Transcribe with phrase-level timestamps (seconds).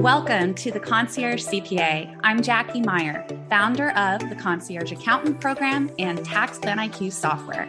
[0.00, 2.18] Welcome to the Concierge CPA.
[2.22, 7.66] I'm Jackie Meyer, founder of the Concierge Accountant Program and Tax Plan IQ software.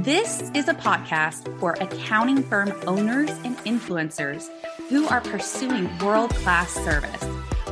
[0.00, 4.50] This is a podcast for accounting firm owners and influencers
[4.90, 7.24] who are pursuing world class service.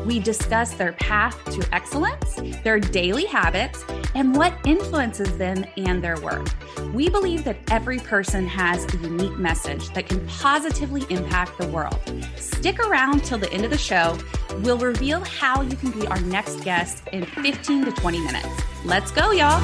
[0.06, 3.84] We discuss their path to excellence, their daily habits,
[4.14, 6.48] and what influences them and their work.
[6.92, 12.00] We believe that every person has a unique message that can positively impact the world.
[12.36, 14.18] Stick around till the end of the show.
[14.62, 18.48] We'll reveal how you can be our next guest in 15 to 20 minutes.
[18.84, 19.60] Let's go, y'all.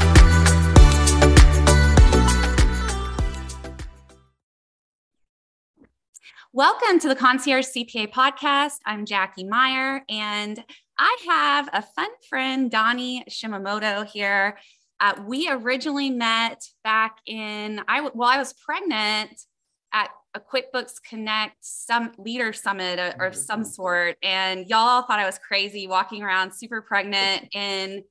[6.53, 8.79] Welcome to the Concierge CPA podcast.
[8.87, 10.65] I'm Jackie Meyer, and
[10.99, 14.59] I have a fun friend, Donny Shimamoto, here.
[14.99, 19.31] Uh, we originally met back in I well, I was pregnant
[19.93, 25.27] at a QuickBooks Connect some leader summit or, or some sort, and y'all thought I
[25.27, 28.03] was crazy walking around super pregnant in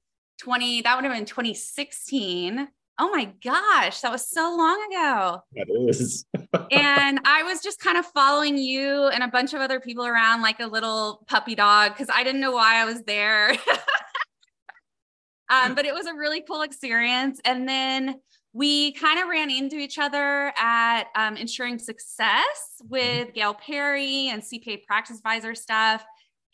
[0.41, 0.81] 20.
[0.81, 2.67] That would have been 2016.
[2.97, 5.41] Oh my gosh, that was so long ago.
[5.53, 6.25] That is.
[6.71, 10.41] and I was just kind of following you and a bunch of other people around
[10.41, 13.51] like a little puppy dog because I didn't know why I was there.
[15.49, 17.41] um, but it was a really cool experience.
[17.43, 18.21] And then
[18.53, 24.41] we kind of ran into each other at um, Ensuring Success with Gail Perry and
[24.41, 26.05] CPA Practice Advisor stuff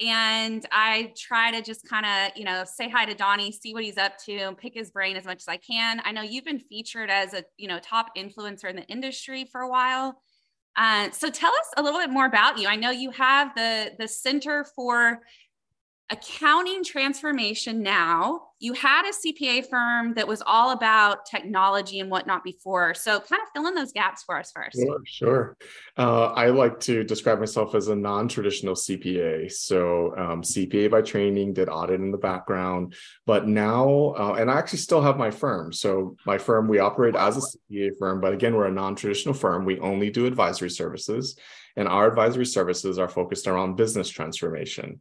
[0.01, 3.83] and I try to just kind of, you know, say hi to Donny, see what
[3.83, 6.01] he's up to, and pick his brain as much as I can.
[6.03, 9.61] I know you've been featured as a, you know, top influencer in the industry for
[9.61, 10.21] a while.
[10.75, 12.67] Uh, so tell us a little bit more about you.
[12.67, 15.19] I know you have the the Center for
[16.11, 18.41] accounting transformation now.
[18.59, 22.93] You had a CPA firm that was all about technology and whatnot before.
[22.93, 24.77] So, kind of fill in those gaps for us first.
[24.77, 25.57] Sure, sure.
[25.97, 29.51] Uh, I like to describe myself as a non traditional CPA.
[29.51, 32.93] So, um, CPA by training, did audit in the background,
[33.25, 35.73] but now, uh, and I actually still have my firm.
[35.73, 39.33] So, my firm, we operate as a CPA firm, but again, we're a non traditional
[39.33, 39.65] firm.
[39.65, 41.35] We only do advisory services,
[41.77, 44.99] and our advisory services are focused around business transformation.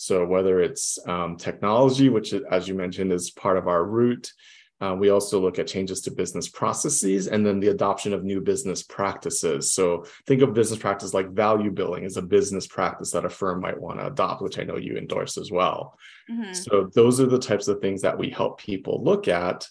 [0.00, 4.32] So whether it's um, technology, which, as you mentioned, is part of our root,
[4.80, 8.40] uh, we also look at changes to business processes and then the adoption of new
[8.40, 9.72] business practices.
[9.72, 13.60] So think of business practice like value billing as a business practice that a firm
[13.60, 15.98] might want to adopt, which I know you endorse as well.
[16.30, 16.52] Mm-hmm.
[16.52, 19.66] So those are the types of things that we help people look at.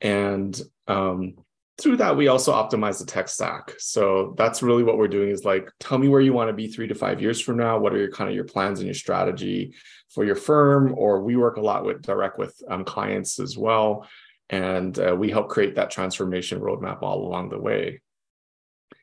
[0.00, 1.36] And um,
[1.80, 3.72] through that we also optimize the tech stack.
[3.78, 6.66] So that's really what we're doing is like tell me where you want to be
[6.66, 7.78] three to five years from now.
[7.78, 9.74] What are your kind of your plans and your strategy
[10.10, 10.92] for your firm?
[10.96, 14.08] Or we work a lot with direct with um, clients as well.
[14.50, 18.00] And uh, we help create that transformation roadmap all along the way.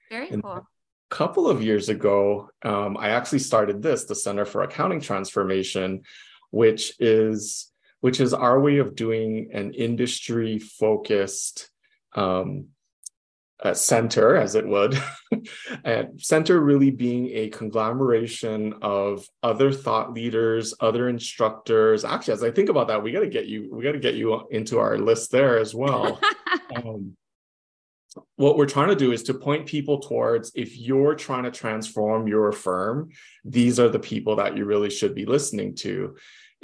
[0.10, 0.52] Very and cool.
[0.52, 0.66] a
[1.10, 6.04] couple of years ago um, i actually started this the center for accounting transformation
[6.52, 7.72] which is
[8.02, 11.72] which is our way of doing an industry focused
[12.16, 12.68] um,
[13.74, 15.02] center, as it would,
[15.84, 22.04] and center really being a conglomeration of other thought leaders, other instructors.
[22.04, 24.16] Actually, as I think about that, we got to get you, we got to get
[24.16, 26.20] you into our list there as well.
[26.76, 27.16] um,
[28.38, 32.28] what we're trying to do is to point people towards if you're trying to transform
[32.28, 33.10] your firm,
[33.44, 36.16] these are the people that you really should be listening to.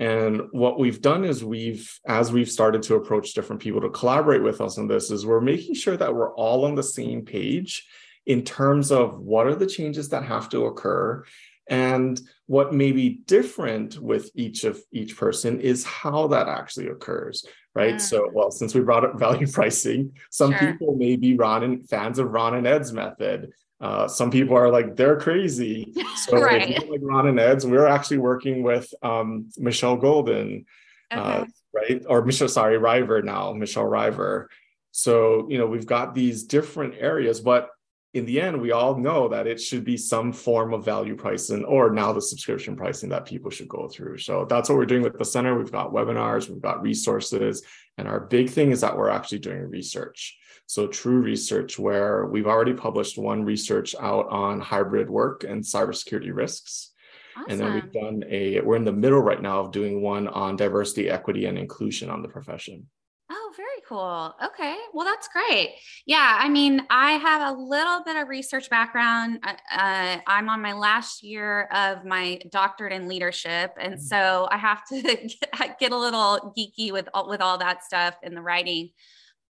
[0.02, 4.42] And what we've done is we've, as we've started to approach different people to collaborate
[4.42, 7.88] with us on this, is we're making sure that we're all on the same page
[8.26, 11.24] in terms of what are the changes that have to occur
[11.70, 17.46] and what may be different with each of each person is how that actually occurs
[17.76, 18.02] right mm.
[18.02, 20.72] so well since we brought up value pricing some sure.
[20.72, 23.52] people may be ron and fans of ron and ed's method
[23.82, 25.94] uh, some people are like they're crazy.
[26.28, 26.70] So right.
[26.70, 30.66] you like Ron and Ed's, we're actually working with um, Michelle Golden,
[31.10, 31.30] uh, okay.
[31.32, 32.04] uh, right?
[32.08, 34.50] Or Michelle, sorry, River now, Michelle River.
[34.92, 37.70] So you know we've got these different areas, but
[38.14, 41.64] in the end, we all know that it should be some form of value pricing
[41.64, 44.18] or now the subscription pricing that people should go through.
[44.18, 45.58] So that's what we're doing with the center.
[45.58, 47.64] We've got webinars, we've got resources,
[47.98, 50.38] and our big thing is that we're actually doing research.
[50.72, 56.34] So true research, where we've already published one research out on hybrid work and cybersecurity
[56.34, 56.92] risks.
[57.36, 57.52] Awesome.
[57.52, 60.56] And then we've done a, we're in the middle right now of doing one on
[60.56, 62.88] diversity, equity, and inclusion on the profession.
[63.30, 64.34] Oh, very cool.
[64.42, 64.78] Okay.
[64.94, 65.72] Well, that's great.
[66.06, 66.38] Yeah.
[66.40, 69.40] I mean, I have a little bit of research background.
[69.44, 73.74] Uh, uh I'm on my last year of my doctorate in leadership.
[73.78, 74.00] And mm.
[74.00, 78.36] so I have to get, get a little geeky with, with all that stuff in
[78.36, 78.92] the writing.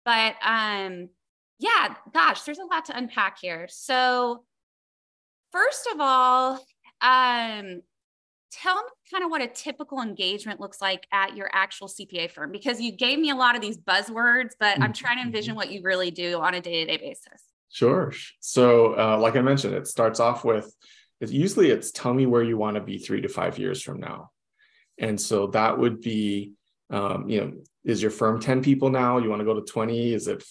[0.06, 1.10] But um,
[1.60, 3.68] Yeah, gosh, there's a lot to unpack here.
[3.70, 4.44] So,
[5.52, 6.54] first of all,
[7.02, 7.82] um,
[8.52, 12.52] tell me kind of what a typical engagement looks like at your actual CPA firm
[12.52, 15.58] because you gave me a lot of these buzzwords, but I'm trying to envision mm-hmm.
[15.58, 17.44] what you really do on a day to day basis.
[17.72, 18.12] Sure.
[18.40, 20.74] So, uh, like I mentioned, it starts off with
[21.22, 24.00] it's usually it's tell me where you want to be three to five years from
[24.00, 24.32] now,
[24.98, 26.54] and so that would be,
[26.90, 27.54] um, you know,
[27.84, 29.18] is your firm ten people now?
[29.18, 30.14] You want to go to twenty?
[30.14, 30.44] Is it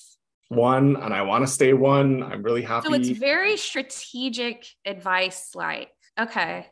[0.48, 0.96] one?
[0.96, 2.22] And I want to stay one.
[2.22, 2.88] I'm really happy.
[2.88, 5.54] So it's very strategic advice.
[5.54, 6.66] Like, okay,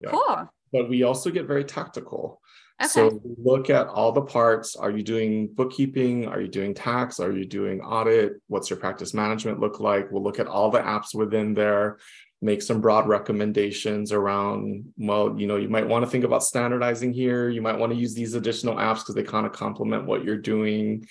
[0.00, 0.10] yeah.
[0.10, 0.50] cool.
[0.72, 2.40] But we also get very tactical.
[2.80, 2.88] Okay.
[2.88, 4.74] So look at all the parts.
[4.74, 6.26] Are you doing bookkeeping?
[6.26, 7.20] Are you doing tax?
[7.20, 8.40] Are you doing audit?
[8.48, 10.10] What's your practice management look like?
[10.10, 11.98] We'll look at all the apps within there,
[12.42, 17.12] make some broad recommendations around, well, you know, you might want to think about standardizing
[17.12, 17.48] here.
[17.48, 20.36] You might want to use these additional apps because they kind of complement what you're
[20.36, 21.06] doing.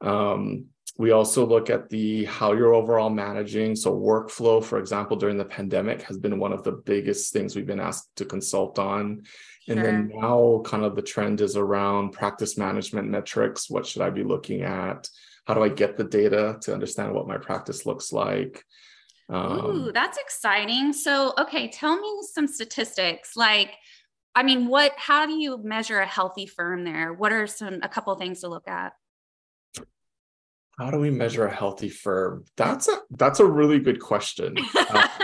[0.00, 0.66] Um,
[0.98, 3.76] we also look at the how you're overall managing.
[3.76, 7.66] So workflow, for example, during the pandemic has been one of the biggest things we've
[7.66, 9.22] been asked to consult on.
[9.66, 9.76] Sure.
[9.76, 13.70] And then now kind of the trend is around practice management metrics.
[13.70, 15.08] What should I be looking at?
[15.46, 18.64] How do I get the data to understand what my practice looks like?
[19.28, 20.92] Um, Ooh, that's exciting.
[20.92, 23.36] So, okay, tell me some statistics.
[23.36, 23.72] Like,
[24.34, 24.92] I mean, what?
[24.96, 27.12] How do you measure a healthy firm there?
[27.12, 28.92] What are some a couple things to look at?
[30.78, 35.08] how do we measure a healthy firm that's a that's a really good question uh,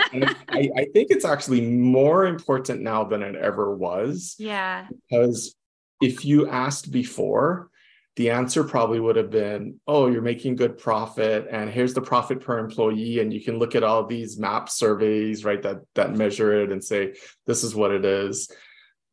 [0.49, 5.55] I, I think it's actually more important now than it ever was yeah because
[6.01, 7.69] if you asked before
[8.17, 12.41] the answer probably would have been oh you're making good profit and here's the profit
[12.41, 16.61] per employee and you can look at all these MAP surveys right that that measure
[16.61, 17.13] it and say
[17.47, 18.51] this is what it is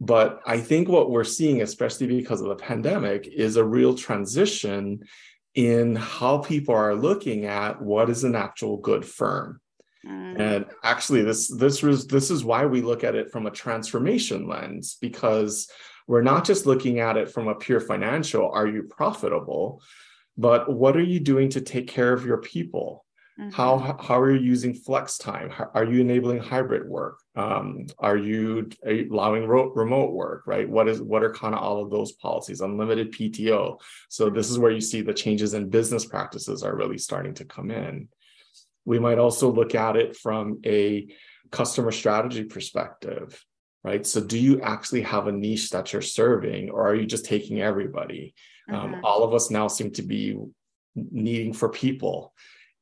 [0.00, 5.00] but i think what we're seeing especially because of the pandemic is a real transition
[5.58, 9.60] in how people are looking at what is an actual good firm.
[10.06, 10.38] Mm.
[10.38, 14.46] And actually, this this was this is why we look at it from a transformation
[14.46, 15.68] lens because
[16.08, 18.50] we're not just looking at it from a pure financial.
[18.50, 19.82] Are you profitable?
[20.36, 23.04] But what are you doing to take care of your people?
[23.38, 23.50] Mm-hmm.
[23.50, 25.50] How how are you using flex time?
[25.50, 27.20] How, are you enabling hybrid work?
[27.36, 30.44] Um, are, you, are, you, allowing ro- remote work?
[30.46, 30.68] Right?
[30.68, 32.62] What is what are kind of all of those policies?
[32.62, 33.78] Unlimited PTO.
[34.08, 37.44] So this is where you see the changes in business practices are really starting to
[37.44, 38.08] come in.
[38.84, 41.06] We might also look at it from a
[41.50, 43.44] customer strategy perspective,
[43.84, 44.06] right?
[44.06, 47.60] So do you actually have a niche that you're serving, or are you just taking
[47.60, 48.34] everybody?
[48.70, 49.04] Um, mm-hmm.
[49.04, 50.38] all of us now seem to be
[50.94, 52.34] needing for people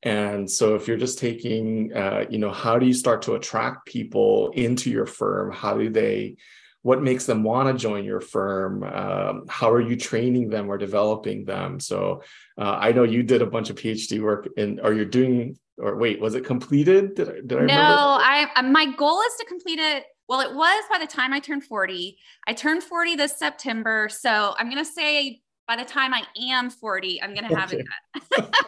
[0.07, 3.87] and so if you're just taking, uh, you know, how do you start to attract
[3.87, 5.53] people into your firm?
[5.53, 6.37] How do they,
[6.83, 8.85] what makes them want to join your firm?
[8.85, 11.81] Um, how are you training them or developing them?
[11.81, 12.23] So
[12.57, 15.97] uh, I know you did a bunch of PhD work in, or you're doing, or
[15.97, 17.17] wait, was it completed?
[17.17, 20.05] Did I, did I no, I, uh, my goal is to complete it.
[20.29, 22.19] Well, it was by the time I turned 40.
[22.47, 24.09] I turned 40 this September.
[24.11, 27.73] So I'm going to say by the time I am 40, I'm going to have
[27.73, 27.85] okay.
[28.15, 28.55] it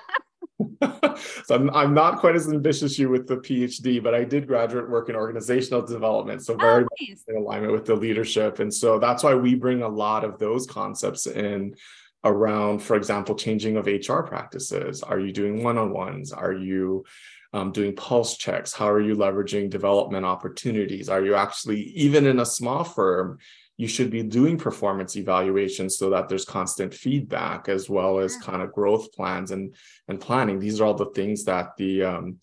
[1.45, 4.47] so I'm, I'm not quite as ambitious as you with the PhD, but I did
[4.47, 6.45] graduate work in organizational development.
[6.45, 7.25] So oh, very oh, nice.
[7.29, 8.59] in alignment with the leadership.
[8.61, 11.75] And so that's why we bring a lot of those concepts in
[12.25, 15.03] around, for example, changing of HR practices.
[15.03, 16.33] Are you doing one-on-ones?
[16.33, 17.05] Are you
[17.53, 18.73] um, doing pulse checks?
[18.73, 21.09] How are you leveraging development opportunities?
[21.09, 23.39] Are you actually, even in a small firm,
[23.79, 28.61] you should be doing performance evaluations so that there's constant feedback as well as kind
[28.61, 29.75] of growth plans and
[30.09, 32.39] and planning these are all the things that the um,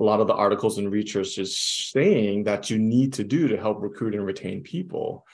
[0.00, 3.58] a lot of the articles and research is saying that you need to do to
[3.58, 5.26] help recruit and retain people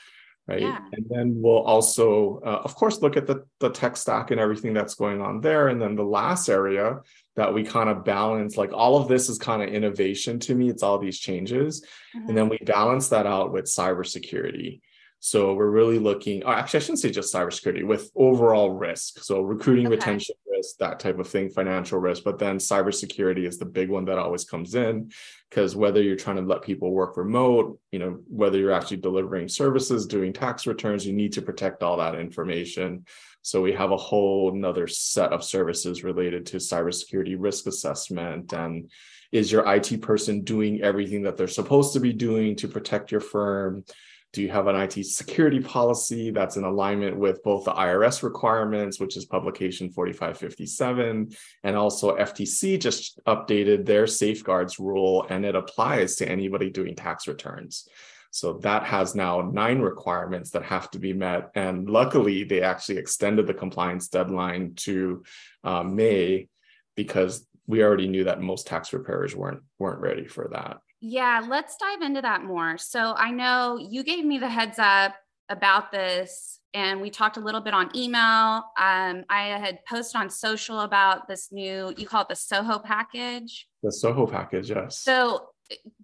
[0.49, 0.79] right yeah.
[0.93, 4.73] and then we'll also uh, of course look at the, the tech stack and everything
[4.73, 7.01] that's going on there and then the last area
[7.37, 10.69] that we kind of balance like all of this is kind of innovation to me
[10.69, 11.85] it's all these changes
[12.17, 12.29] mm-hmm.
[12.29, 14.81] and then we balance that out with cybersecurity
[15.25, 19.21] so we're really looking, or actually, I shouldn't say just cybersecurity, with overall risk.
[19.21, 19.97] So recruiting, okay.
[19.97, 22.25] retention risk, that type of thing, financial risk.
[22.25, 25.13] But then cybersecurity is the big one that always comes in
[25.49, 29.49] because whether you're trying to let people work remote, you know, whether you're actually delivering
[29.49, 33.07] services, doing tax returns, you need to protect all that information.
[33.45, 38.91] So we have a whole another set of services related to cybersecurity risk assessment and
[39.33, 43.21] is your IT person doing everything that they're supposed to be doing to protect your
[43.21, 43.85] firm?
[44.33, 48.99] Do you have an IT security policy that's in alignment with both the IRS requirements,
[48.99, 56.17] which is publication 4557, and also FTC just updated their safeguards rule and it applies
[56.17, 57.87] to anybody doing tax returns.
[58.35, 61.53] So that has now nine requirements that have to be met.
[61.55, 65.23] And luckily, they actually extended the compliance deadline to
[65.63, 66.49] uh, May
[66.97, 70.79] because we already knew that most tax preparers weren't weren't ready for that.
[71.01, 72.77] Yeah, let's dive into that more.
[72.77, 75.15] So I know you gave me the heads up
[75.49, 78.65] about this and we talked a little bit on email.
[78.77, 83.69] Um, I had posted on social about this new, you call it the Soho package.
[83.85, 84.99] The Soho package, yes.
[84.99, 85.51] So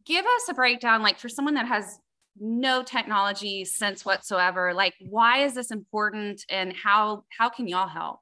[0.04, 1.98] give us a breakdown, like for someone that has
[2.40, 8.20] no technology sense whatsoever, like why is this important and how how can y'all help?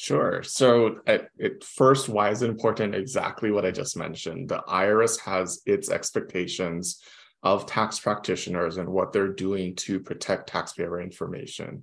[0.00, 0.44] Sure.
[0.44, 2.94] So at, at, first, why is it important?
[2.94, 4.48] Exactly what I just mentioned.
[4.48, 7.02] The IRS has its expectations
[7.42, 11.82] of tax practitioners and what they're doing to protect taxpayer information.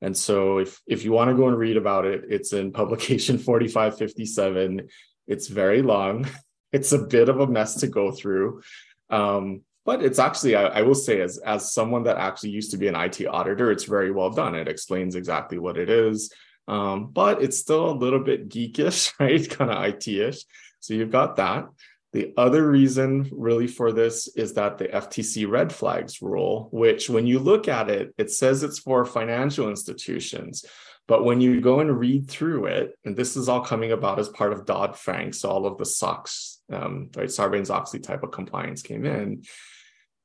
[0.00, 3.38] And so if, if you want to go and read about it, it's in publication
[3.38, 4.88] 4557.
[5.28, 6.26] It's very long.
[6.70, 8.60] It's a bit of a mess to go through.
[9.08, 12.76] Um, but it's actually, I, I will say, as, as someone that actually used to
[12.76, 14.54] be an IT auditor, it's very well done.
[14.54, 16.30] It explains exactly what it is.
[16.68, 19.48] Um, but it's still a little bit geekish, right?
[19.48, 20.44] kind of IT-ish.
[20.80, 21.68] So you've got that.
[22.12, 27.26] The other reason, really, for this is that the FTC red flags rule, which when
[27.26, 30.66] you look at it, it says it's for financial institutions.
[31.06, 34.28] But when you go and read through it, and this is all coming about as
[34.28, 38.32] part of Dodd Frank, so all of the SOX, um, right, Sarbanes Oxley type of
[38.32, 39.44] compliance came in.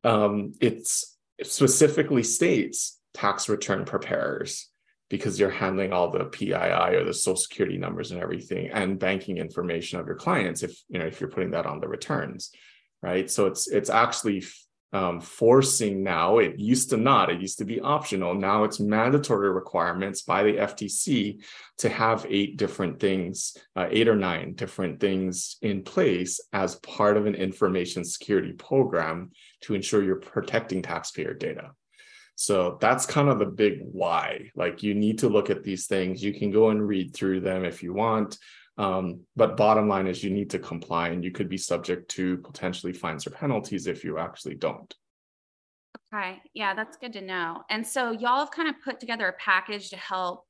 [0.04, 0.88] Um, it
[1.44, 4.70] specifically states tax return preparers
[5.10, 9.38] because you're handling all the PII or the social security numbers and everything and banking
[9.38, 12.52] information of your clients if you know if you're putting that on the returns
[13.04, 13.30] right?
[13.30, 14.44] So it's it's actually
[14.94, 18.34] um, forcing now it used to not it used to be optional.
[18.34, 21.44] Now it's mandatory requirements by the ftc
[21.80, 27.18] to have eight different things uh, eight or nine different things in place as part
[27.18, 29.32] of an information security program
[29.64, 31.72] to ensure you're protecting taxpayer data
[32.36, 34.50] so that's kind of the big why.
[34.56, 36.24] Like you need to look at these things.
[36.24, 38.38] You can go and read through them if you want.
[38.78, 42.38] Um, but bottom line is you need to comply and you could be subject to
[42.38, 44.94] potentially fines or penalties if you actually don't.
[46.12, 46.42] Okay.
[46.56, 47.64] Yeah, that's good to know.
[47.70, 50.46] And so y'all have kind of put together a package to help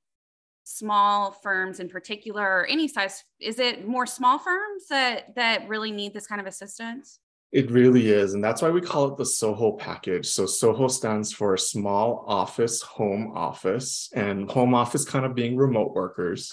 [0.66, 5.92] small firms in particular or any size is it more small firms that that really
[5.92, 7.20] need this kind of assistance
[7.54, 8.34] it really is.
[8.34, 10.26] And that's why we call it the SOHO package.
[10.26, 15.94] So SOHO stands for small office, home office, and home office kind of being remote
[15.94, 16.52] workers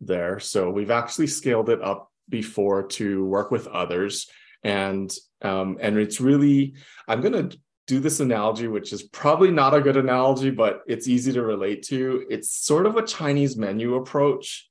[0.00, 0.38] there.
[0.38, 4.30] So we've actually scaled it up before to work with others.
[4.62, 5.12] And
[5.42, 6.74] um, and it's really,
[7.08, 7.50] I'm gonna
[7.88, 11.82] do this analogy, which is probably not a good analogy, but it's easy to relate
[11.84, 12.24] to.
[12.30, 14.68] It's sort of a Chinese menu approach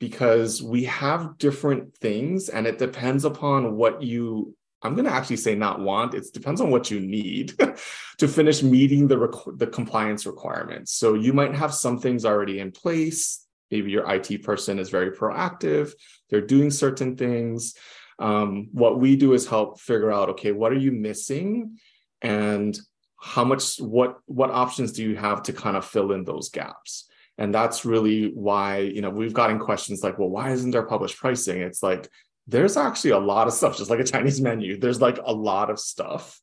[0.00, 4.54] because we have different things and it depends upon what you
[4.84, 6.14] I'm going to actually say not want.
[6.14, 7.54] It depends on what you need
[8.18, 10.92] to finish meeting the requ- the compliance requirements.
[10.92, 13.46] So you might have some things already in place.
[13.70, 15.92] Maybe your IT person is very proactive.
[16.28, 17.74] They're doing certain things.
[18.18, 21.78] Um, what we do is help figure out, okay, what are you missing,
[22.22, 22.78] and
[23.20, 27.08] how much what what options do you have to kind of fill in those gaps?
[27.38, 31.16] And that's really why you know we've gotten questions like, well, why isn't there published
[31.16, 31.62] pricing?
[31.62, 32.08] It's like
[32.46, 34.78] there's actually a lot of stuff, just like a Chinese menu.
[34.78, 36.40] There's like a lot of stuff.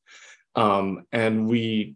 [0.55, 1.95] Um, and we,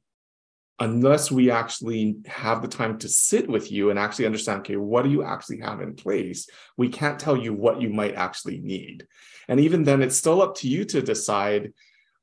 [0.80, 5.04] unless we actually have the time to sit with you and actually understand, okay, what
[5.04, 6.48] do you actually have in place?
[6.78, 9.08] We can't tell you what you might actually need.
[9.48, 11.74] And even then, it's still up to you to decide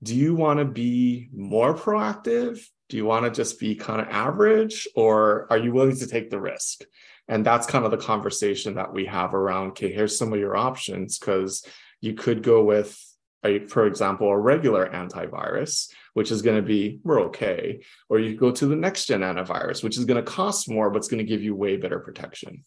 [0.02, 2.60] do you want to be more proactive?
[2.88, 4.88] Do you want to just be kind of average?
[4.96, 6.82] Or are you willing to take the risk?
[7.28, 10.56] And that's kind of the conversation that we have around, okay, here's some of your
[10.56, 11.64] options, because
[12.00, 12.98] you could go with,
[13.44, 17.84] a, for example, a regular antivirus, which is going to be, we're okay.
[18.08, 20.98] Or you go to the next gen antivirus, which is going to cost more, but
[20.98, 22.64] it's going to give you way better protection.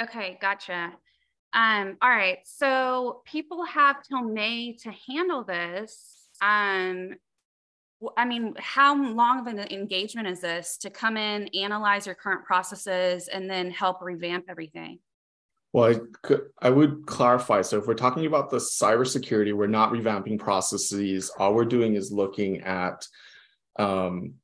[0.00, 0.92] Okay, gotcha.
[1.52, 2.38] Um, all right.
[2.44, 6.28] So people have till May to handle this.
[6.42, 7.14] Um,
[8.16, 12.44] I mean, how long of an engagement is this to come in, analyze your current
[12.44, 14.98] processes, and then help revamp everything?
[15.72, 17.62] Well, I, I would clarify.
[17.62, 21.30] So, if we're talking about the cybersecurity, we're not revamping processes.
[21.38, 23.06] All we're doing is looking at
[23.76, 24.34] um,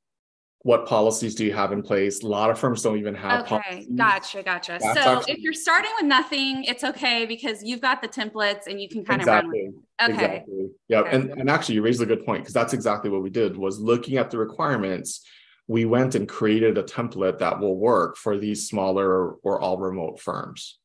[0.62, 2.23] what policies do you have in place?
[2.23, 3.43] A lot of firms don't even have.
[3.43, 3.88] Okay, policies.
[3.95, 4.79] gotcha, gotcha.
[4.81, 8.67] That's so actually, if you're starting with nothing, it's okay because you've got the templates
[8.67, 10.12] and you can kind exactly, of run.
[10.12, 10.25] Okay.
[10.25, 10.71] Exactly.
[10.88, 11.17] Yeah, okay.
[11.17, 13.81] and and actually, you raised a good point because that's exactly what we did was
[13.81, 15.26] looking at the requirements.
[15.67, 20.21] We went and created a template that will work for these smaller or all remote
[20.21, 20.79] firms.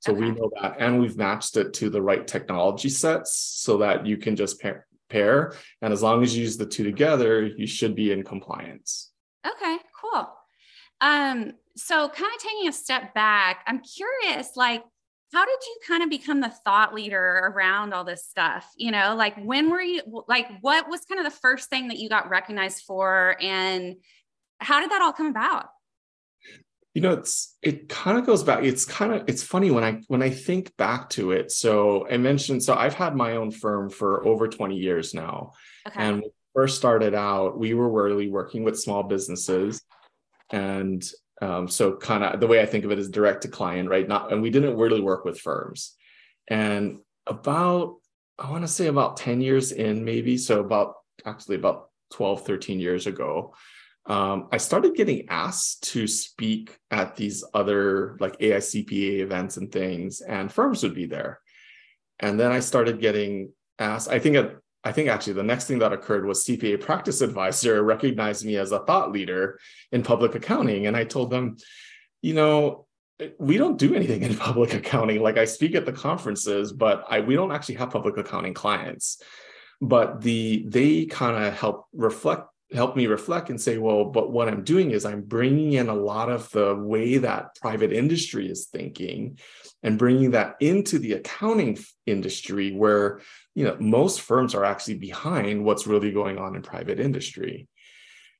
[0.00, 0.20] So okay.
[0.20, 4.16] we know that, and we've matched it to the right technology sets so that you
[4.16, 5.54] can just pair, pair.
[5.80, 9.11] And as long as you use the two together, you should be in compliance.
[9.46, 10.28] Okay, cool.
[11.00, 14.82] Um, so kind of taking a step back, I'm curious, like
[15.32, 18.70] how did you kind of become the thought leader around all this stuff?
[18.76, 21.98] You know, like when were you like what was kind of the first thing that
[21.98, 23.96] you got recognized for and
[24.60, 25.66] how did that all come about?
[26.94, 28.62] You know, it's it kind of goes back.
[28.62, 31.50] It's kind of it's funny when I when I think back to it.
[31.50, 35.52] So I mentioned so I've had my own firm for over 20 years now.
[35.88, 35.98] Okay.
[35.98, 39.82] And first started out, we were really working with small businesses
[40.50, 41.02] and
[41.40, 44.06] um, so kind of the way I think of it is direct to client, right?
[44.06, 45.96] Not and we didn't really work with firms.
[46.48, 47.96] And about
[48.38, 50.36] I want to say about 10 years in, maybe.
[50.36, 50.94] So about
[51.24, 53.54] actually about 12, 13 years ago,
[54.06, 60.20] um, I started getting asked to speak at these other like AICPA events and things,
[60.20, 61.40] and firms would be there.
[62.20, 65.78] And then I started getting asked, I think at I think actually the next thing
[65.78, 69.58] that occurred was CPA practice advisor recognized me as a thought leader
[69.92, 70.86] in public accounting.
[70.86, 71.56] And I told them,
[72.20, 72.86] you know,
[73.38, 75.22] we don't do anything in public accounting.
[75.22, 79.22] Like I speak at the conferences, but I we don't actually have public accounting clients.
[79.80, 84.48] But the they kind of help reflect help me reflect and say, well, but what
[84.48, 88.66] I'm doing is I'm bringing in a lot of the way that private industry is
[88.66, 89.38] thinking
[89.82, 93.20] and bringing that into the accounting industry where
[93.54, 97.68] you know most firms are actually behind what's really going on in private industry.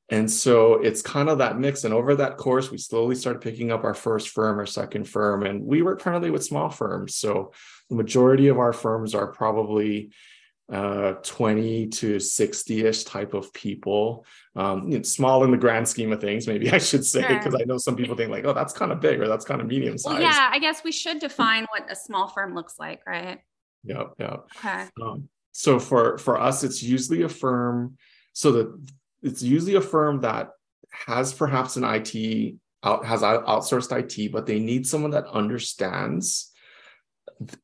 [0.08, 1.84] And so it's kind of that mix.
[1.84, 5.42] And over that course we slowly started picking up our first firm our second firm
[5.42, 7.16] and we work currently with small firms.
[7.16, 7.52] So
[7.88, 10.10] the majority of our firms are probably
[10.70, 16.12] uh, 20 to 60-ish type of people um, you know, small in the grand scheme
[16.12, 17.60] of things maybe i should say because sure.
[17.60, 19.66] i know some people think like oh that's kind of big or that's kind of
[19.66, 23.00] medium size well, yeah i guess we should define what a small firm looks like
[23.06, 23.40] right
[23.84, 24.86] yeah yeah okay.
[25.02, 27.96] Um, so for for us it's usually a firm
[28.32, 28.80] so that
[29.22, 30.50] it's usually a firm that
[30.90, 36.51] has perhaps an it out has outsourced it but they need someone that understands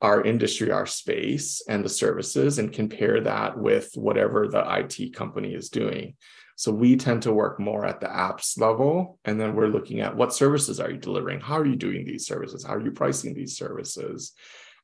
[0.00, 5.54] our industry our space and the services and compare that with whatever the it company
[5.54, 6.14] is doing.
[6.56, 10.16] So we tend to work more at the apps level and then we're looking at
[10.16, 11.40] what services are you delivering?
[11.40, 12.64] How are you doing these services?
[12.64, 14.32] How are you pricing these services?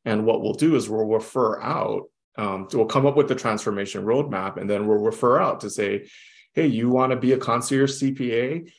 [0.04, 2.02] And what we'll do is we'll refer out,
[2.36, 6.08] um, we'll come up with the transformation roadmap, and then we'll refer out to say,
[6.52, 8.70] hey, you want to be a concierge CPA?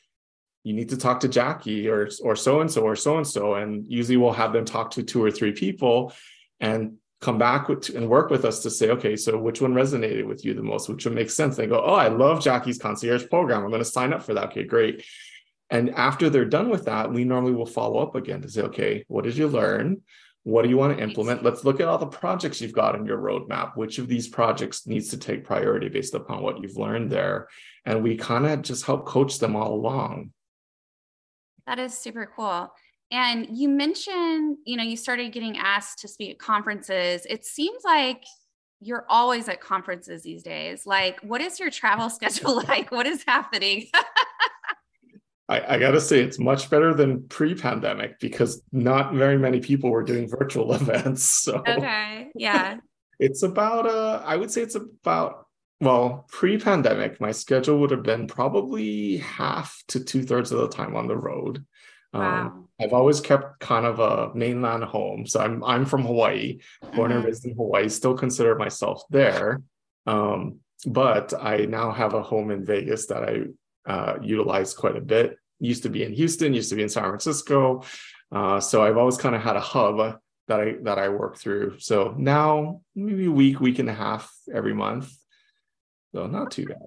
[0.66, 3.54] You need to talk to Jackie or or so and so or so and so,
[3.54, 6.12] and usually we'll have them talk to two or three people,
[6.58, 10.26] and come back with and work with us to say, okay, so which one resonated
[10.26, 10.88] with you the most?
[10.88, 11.54] Which one makes sense?
[11.54, 13.62] They go, oh, I love Jackie's concierge program.
[13.62, 14.46] I'm going to sign up for that.
[14.46, 15.04] Okay, great.
[15.70, 19.04] And after they're done with that, we normally will follow up again to say, okay,
[19.06, 20.02] what did you learn?
[20.42, 21.44] What do you want to implement?
[21.44, 23.76] Let's look at all the projects you've got in your roadmap.
[23.76, 27.48] Which of these projects needs to take priority based upon what you've learned there?
[27.84, 30.32] And we kind of just help coach them all along.
[31.66, 32.72] That is super cool.
[33.10, 37.26] And you mentioned, you know, you started getting asked to speak at conferences.
[37.28, 38.24] It seems like
[38.80, 40.86] you're always at conferences these days.
[40.86, 42.90] Like, what is your travel schedule like?
[42.90, 43.86] What is happening?
[45.48, 49.60] I, I got to say, it's much better than pre pandemic because not very many
[49.60, 51.30] people were doing virtual events.
[51.30, 52.28] So, okay.
[52.34, 52.78] Yeah.
[53.18, 55.45] It's about, uh, I would say it's about,
[55.80, 60.68] well, pre pandemic, my schedule would have been probably half to two thirds of the
[60.68, 61.64] time on the road.
[62.12, 62.66] Um.
[62.80, 65.26] I've always kept kind of a mainland home.
[65.26, 66.58] So I'm, I'm from Hawaii,
[66.94, 67.12] born mm-hmm.
[67.12, 69.62] and raised in Hawaii, still consider myself there.
[70.06, 75.00] Um, but I now have a home in Vegas that I uh, utilized quite a
[75.00, 75.38] bit.
[75.58, 77.82] Used to be in Houston, used to be in San Francisco.
[78.30, 81.78] Uh, so I've always kind of had a hub that I that I work through.
[81.78, 85.10] So now maybe a week, week and a half every month.
[86.16, 86.78] So not too bad.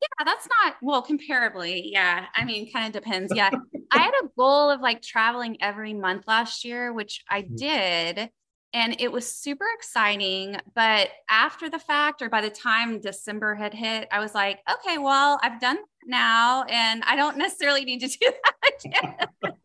[0.00, 1.82] Yeah, that's not well comparably.
[1.86, 2.26] Yeah.
[2.32, 3.32] I mean, kind of depends.
[3.34, 3.50] Yeah.
[3.90, 7.56] I had a goal of like traveling every month last year, which I mm-hmm.
[7.56, 8.30] did
[8.72, 13.74] and it was super exciting but after the fact or by the time december had
[13.74, 18.06] hit i was like okay well i've done now and i don't necessarily need to
[18.06, 19.16] do that again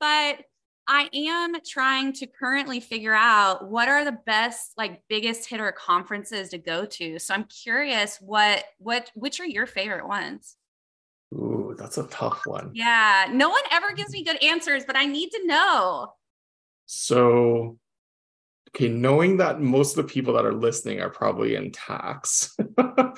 [0.00, 0.40] but
[0.88, 6.50] i am trying to currently figure out what are the best like biggest hitter conferences
[6.50, 10.56] to go to so i'm curious what what which are your favorite ones
[11.34, 12.70] Ooh, that's a tough one.
[12.72, 16.12] Yeah, no one ever gives me good answers, but I need to know.
[16.86, 17.78] So,
[18.70, 22.56] okay, knowing that most of the people that are listening are probably in tax,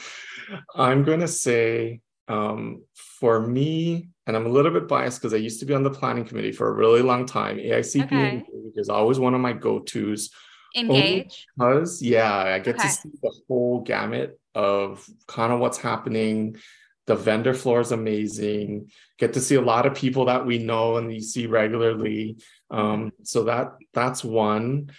[0.75, 5.39] I'm going to say um, for me, and I'm a little bit biased because I
[5.39, 7.57] used to be on the planning committee for a really long time.
[7.57, 8.45] AICP okay.
[8.77, 10.29] is always one of my go tos.
[10.77, 11.47] Engage.
[11.57, 12.87] Because, yeah, I get okay.
[12.87, 16.59] to see the whole gamut of kind of what's happening.
[17.07, 18.91] The vendor floor is amazing.
[19.19, 22.37] Get to see a lot of people that we know and you see regularly
[22.71, 24.91] Um, so that that's one.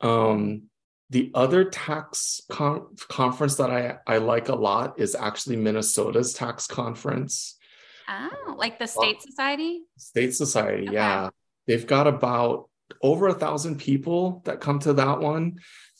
[0.00, 0.64] Um,
[1.10, 6.66] the other tax con- conference that I, I like a lot is actually Minnesota's tax
[6.66, 7.58] conference.
[8.08, 9.82] Oh, like the State Society?
[9.96, 10.94] State Society, okay.
[10.94, 11.30] yeah.
[11.66, 12.68] They've got about
[13.00, 15.58] over a thousand people that come to that one.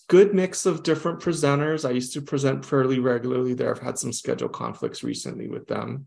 [0.08, 1.88] Good mix of different presenters.
[1.88, 3.74] I used to present fairly regularly there.
[3.74, 6.06] I've had some schedule conflicts recently with them.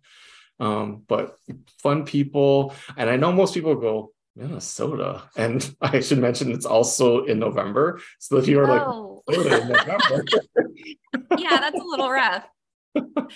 [0.60, 1.36] Um, but
[1.82, 2.74] fun people.
[2.98, 5.24] And I know most people go, Minnesota.
[5.36, 8.00] And I should mention it's also in November.
[8.20, 9.24] So if you are oh.
[9.28, 10.26] like November.
[11.38, 12.46] yeah, that's a little rough.
[12.94, 13.32] but,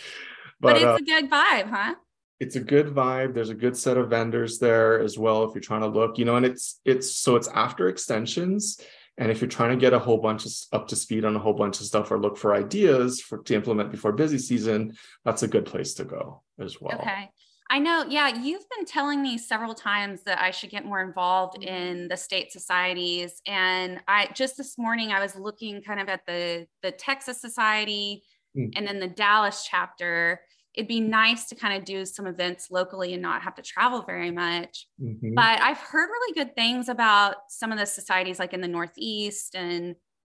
[0.60, 1.96] but it's uh, a good vibe, huh?
[2.40, 3.34] It's a good vibe.
[3.34, 6.26] There's a good set of vendors there as well if you're trying to look, you
[6.26, 8.80] know, and it's it's so it's after extensions.
[9.18, 11.40] And if you're trying to get a whole bunch of up to speed on a
[11.40, 15.44] whole bunch of stuff or look for ideas for to implement before busy season, that's
[15.44, 17.00] a good place to go as well.
[17.00, 17.30] Okay.
[17.70, 18.06] I know.
[18.10, 18.30] Yeah.
[18.30, 21.68] You've been telling me several times that I should get more involved mm-hmm.
[21.68, 23.42] in the state societies.
[23.46, 28.24] And I just this morning, I was looking kind of at the, the Texas Society
[28.58, 28.72] mm-hmm.
[28.76, 30.40] and then the Dallas chapter.
[30.74, 34.04] It'd be nice to kind of do some events locally and not have to travel
[34.04, 34.88] very much.
[35.02, 35.34] Mm-hmm.
[35.34, 39.56] But I've heard really good things about some of the societies like in the Northeast
[39.56, 39.96] and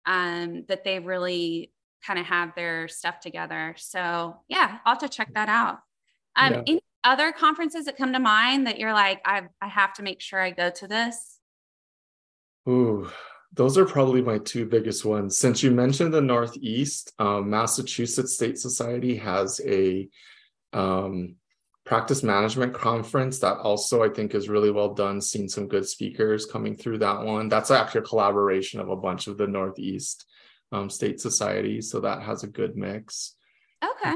[0.06, 1.72] um, that they really
[2.06, 3.76] kind of have their stuff together.
[3.78, 5.80] So yeah, I'll have to check that out.
[6.36, 6.62] Um, yeah.
[6.68, 10.22] Any other conferences that come to mind that you're like, I I have to make
[10.22, 11.40] sure I go to this?
[12.68, 13.10] Ooh,
[13.54, 15.38] those are probably my two biggest ones.
[15.38, 20.08] Since you mentioned the Northeast, um, Massachusetts State Society has a
[20.72, 21.36] um,
[21.86, 25.20] practice management conference that also I think is really well done.
[25.20, 27.50] Seen some good speakers coming through that one.
[27.50, 30.26] That's actually a collaboration of a bunch of the Northeast
[30.72, 33.36] um, state societies, so that has a good mix.
[33.84, 34.16] Okay.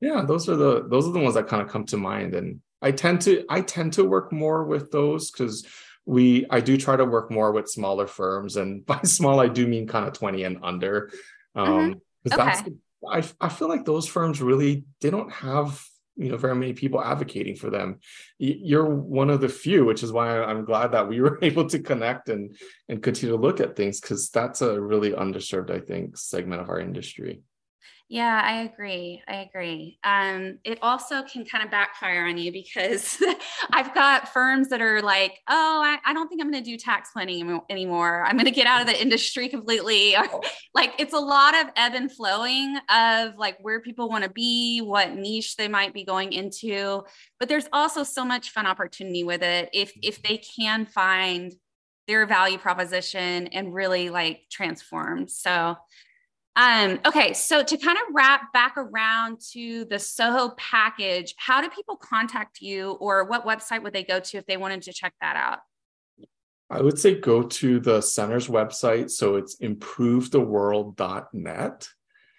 [0.00, 2.60] Yeah, those are the those are the ones that kind of come to mind, and
[2.80, 5.66] I tend to I tend to work more with those because
[6.04, 9.66] we I do try to work more with smaller firms, and by small I do
[9.66, 11.10] mean kind of twenty and under.
[11.54, 12.32] Um, mm-hmm.
[12.32, 12.36] okay.
[12.36, 12.62] that's
[13.40, 15.82] I I feel like those firms really they don't have
[16.16, 17.98] you know very many people advocating for them
[18.38, 21.78] you're one of the few which is why i'm glad that we were able to
[21.78, 22.54] connect and
[22.88, 26.68] and continue to look at things because that's a really underserved i think segment of
[26.68, 27.40] our industry
[28.12, 29.22] yeah, I agree.
[29.26, 29.98] I agree.
[30.04, 33.16] Um, it also can kind of backfire on you because
[33.72, 36.76] I've got firms that are like, oh, I, I don't think I'm going to do
[36.76, 38.22] tax planning anymore.
[38.26, 40.14] I'm going to get out of the industry completely.
[40.74, 44.80] like it's a lot of ebb and flowing of like where people want to be,
[44.82, 47.04] what niche they might be going into.
[47.40, 51.50] But there's also so much fun opportunity with it if if they can find
[52.08, 55.28] their value proposition and really like transform.
[55.28, 55.76] So
[56.54, 61.70] um, okay, so to kind of wrap back around to the Soho package, how do
[61.70, 65.14] people contact you or what website would they go to if they wanted to check
[65.20, 65.60] that out?
[66.68, 69.10] I would say go to the center's website.
[69.10, 71.88] So it's improvetheworld.net.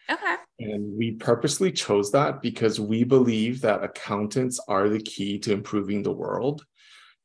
[0.09, 0.35] Okay.
[0.59, 6.03] And we purposely chose that because we believe that accountants are the key to improving
[6.03, 6.63] the world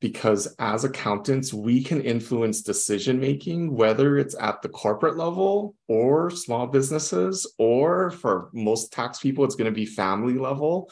[0.00, 6.30] because as accountants, we can influence decision making, whether it's at the corporate level or
[6.30, 10.90] small businesses, or for most tax people, it's going to be family level.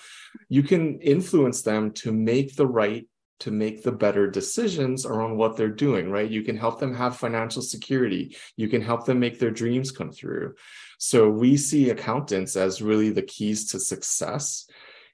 [0.48, 3.06] You can influence them to make the right
[3.38, 6.30] to make the better decisions around what they're doing, right?
[6.30, 8.34] You can help them have financial security.
[8.56, 10.54] You can help them make their dreams come through.
[10.98, 14.66] So we see accountants as really the keys to success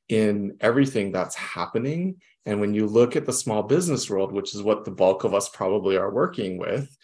[0.08, 4.62] in everything that's happening and when you look at the small business world, which is
[4.62, 6.96] what the bulk of us probably are working with,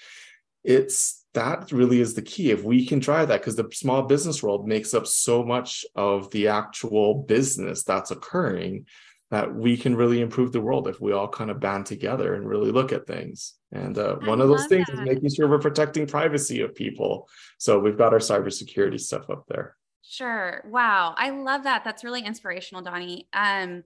[0.65, 2.51] it's that really is the key.
[2.51, 6.31] If we can drive that, because the small business world makes up so much of
[6.31, 8.87] the actual business that's occurring,
[9.31, 12.49] that we can really improve the world if we all kind of band together and
[12.49, 13.55] really look at things.
[13.71, 14.95] And uh, one of those things that.
[14.95, 17.29] is making sure we're protecting privacy of people.
[17.59, 19.77] So we've got our cybersecurity stuff up there.
[20.03, 20.65] Sure.
[20.67, 21.15] Wow.
[21.19, 21.85] I love that.
[21.85, 23.29] That's really inspirational, Donny.
[23.35, 23.85] Um,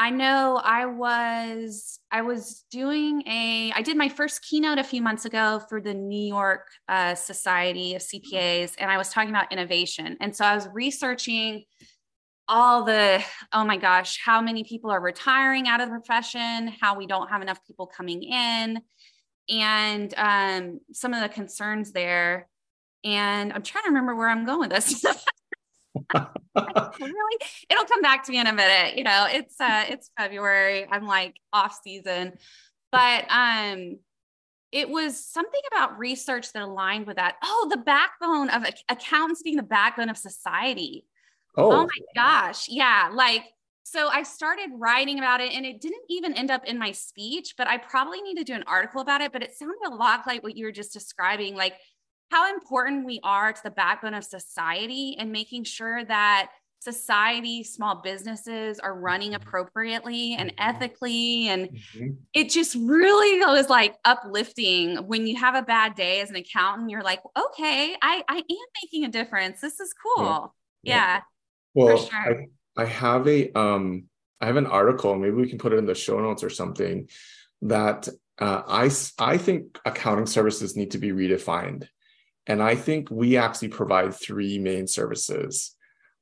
[0.00, 5.02] I know I was I was doing a I did my first keynote a few
[5.02, 9.52] months ago for the New York uh, Society of CPAs, and I was talking about
[9.52, 10.16] innovation.
[10.20, 11.64] And so I was researching
[12.46, 16.96] all the oh my gosh, how many people are retiring out of the profession, how
[16.96, 18.80] we don't have enough people coming in,
[19.48, 22.48] and um, some of the concerns there.
[23.04, 25.04] And I'm trying to remember where I'm going with this.
[26.14, 27.38] really
[27.70, 28.96] it'll come back to me in a minute.
[28.96, 30.86] You know it's uh it's february.
[30.90, 32.34] I'm like off season.
[32.92, 33.98] But um
[34.70, 37.36] it was something about research that aligned with that.
[37.42, 41.06] Oh the backbone of accountants being the backbone of society.
[41.56, 41.82] Oh, oh.
[41.82, 42.68] my gosh.
[42.68, 43.44] Yeah like
[43.90, 47.54] so I started writing about it and it didn't even end up in my speech,
[47.56, 49.32] but I probably need to do an article about it.
[49.32, 51.72] But it sounded a lot like what you were just describing, like
[52.30, 57.96] how important we are to the backbone of society and making sure that society, small
[58.02, 59.42] businesses are running mm-hmm.
[59.42, 60.68] appropriately and mm-hmm.
[60.68, 61.48] ethically.
[61.48, 62.08] And mm-hmm.
[62.34, 66.90] it just really was like uplifting when you have a bad day as an accountant.
[66.90, 69.60] You're like, okay, I, I am making a difference.
[69.60, 70.54] This is cool.
[70.82, 70.94] Yeah.
[70.94, 71.20] yeah.
[71.74, 72.48] Well, sure.
[72.76, 74.04] I, I have a um
[74.40, 77.08] I have an article, maybe we can put it in the show notes or something
[77.62, 81.88] that uh, I I think accounting services need to be redefined.
[82.48, 85.76] And I think we actually provide three main services.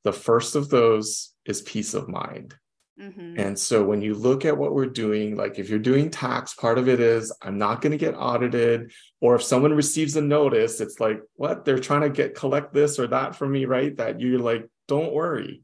[0.05, 2.55] The first of those is peace of mind.
[3.01, 3.39] Mm-hmm.
[3.39, 6.79] And so when you look at what we're doing, like if you're doing tax, part
[6.79, 8.93] of it is I'm not going to get audited.
[9.21, 11.65] Or if someone receives a notice, it's like, what?
[11.65, 13.97] They're trying to get collect this or that from me, right?
[13.97, 15.63] That you're like, don't worry.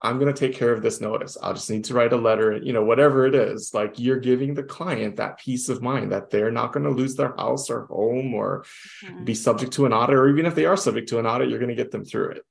[0.00, 1.36] I'm going to take care of this notice.
[1.42, 3.74] I'll just need to write a letter, you know, whatever it is.
[3.74, 7.16] Like you're giving the client that peace of mind that they're not going to lose
[7.16, 8.64] their house or home or
[9.04, 9.24] mm-hmm.
[9.24, 11.58] be subject to an audit, or even if they are subject to an audit, you're
[11.58, 12.42] going to get them through it.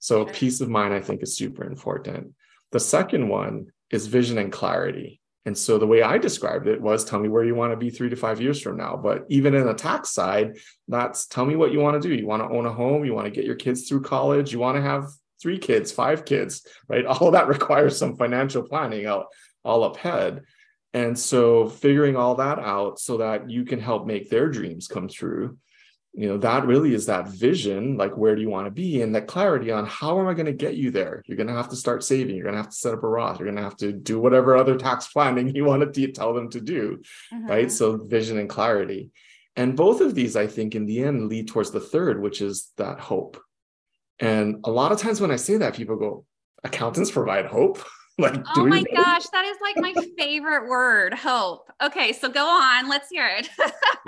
[0.00, 2.34] So peace of mind, I think, is super important.
[2.72, 5.20] The second one is vision and clarity.
[5.46, 7.90] And so the way I described it was tell me where you want to be
[7.90, 8.96] three to five years from now.
[8.96, 10.58] But even in the tax side,
[10.88, 12.14] that's tell me what you want to do.
[12.14, 14.58] You want to own a home, you want to get your kids through college, you
[14.58, 15.06] want to have
[15.40, 17.06] three kids, five kids, right?
[17.06, 19.26] All that requires some financial planning out
[19.64, 20.42] all up ahead.
[20.94, 25.06] And so figuring all that out so that you can help make their dreams come
[25.06, 25.58] true
[26.18, 29.14] you know that really is that vision like where do you want to be and
[29.14, 31.68] that clarity on how am i going to get you there you're going to have
[31.68, 33.62] to start saving you're going to have to set up a roth you're going to
[33.62, 37.00] have to do whatever other tax planning you want to tell them to do
[37.32, 37.46] uh-huh.
[37.46, 39.10] right so vision and clarity
[39.54, 42.72] and both of these i think in the end lead towards the third which is
[42.76, 43.40] that hope
[44.20, 46.24] and a lot of times when i say that people go
[46.64, 47.82] accountants provide hope?
[48.20, 51.70] Like oh my gosh that is like my favorite word hope.
[51.80, 53.48] Okay so go on let's hear it.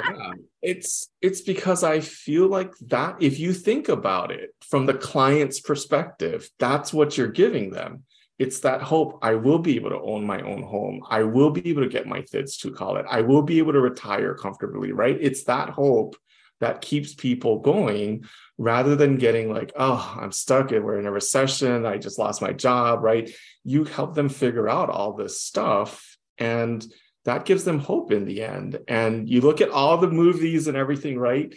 [0.00, 4.94] Yeah, it's it's because i feel like that if you think about it from the
[4.94, 8.02] client's perspective that's what you're giving them.
[8.40, 11.04] It's that hope i will be able to own my own home.
[11.08, 13.06] I will be able to get my kids to college.
[13.08, 15.18] I will be able to retire comfortably right?
[15.20, 16.16] It's that hope
[16.58, 18.24] that keeps people going
[18.60, 21.86] rather than getting like, oh, I'm stuck and we're in a recession.
[21.86, 23.30] I just lost my job, right?
[23.64, 26.18] You help them figure out all this stuff.
[26.36, 26.84] And
[27.24, 28.78] that gives them hope in the end.
[28.86, 31.54] And you look at all the movies and everything, right?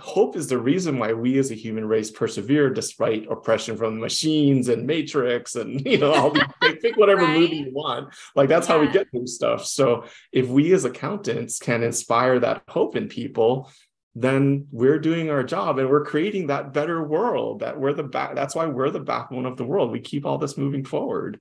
[0.00, 4.00] Hope is the reason why we as a human race persevere despite oppression from the
[4.00, 7.38] machines and Matrix and you know all these pick whatever right?
[7.38, 8.12] movie you want.
[8.34, 8.74] Like that's yeah.
[8.74, 9.64] how we get through stuff.
[9.64, 13.70] So if we as accountants can inspire that hope in people,
[14.14, 18.34] then we're doing our job and we're creating that better world that we're the back
[18.34, 19.92] that's why we're the backbone of the world.
[19.92, 21.40] We keep all this moving forward.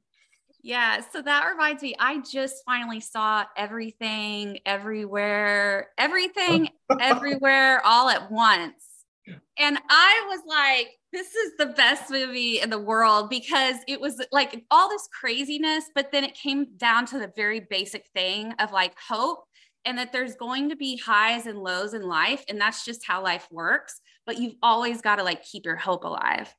[0.62, 8.32] Yeah so that reminds me i just finally saw everything everywhere everything everywhere all at
[8.32, 8.84] once.
[9.58, 14.22] And i was like this is the best movie in the world because it was
[14.32, 18.72] like all this craziness but then it came down to the very basic thing of
[18.72, 19.46] like hope
[19.86, 23.24] and that there's going to be highs and lows in life and that's just how
[23.24, 26.54] life works but you've always got to like keep your hope alive.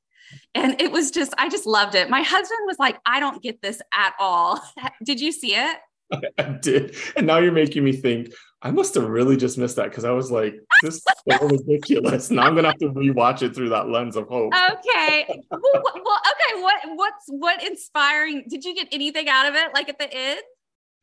[0.56, 2.11] And it was just i just loved it.
[2.11, 4.61] My husband was like i don't get this at all.
[5.04, 5.76] Did you see it?
[6.38, 6.96] I did.
[7.14, 10.11] And now you're making me think i must have really just missed that because i
[10.11, 12.28] was like this is so ridiculous.
[12.28, 14.52] Now i'm gonna have to rewatch it through that lens of hope.
[14.52, 15.26] Okay.
[15.48, 19.88] Well, well okay what what's what inspiring did you get anything out of it like
[19.88, 20.42] at the end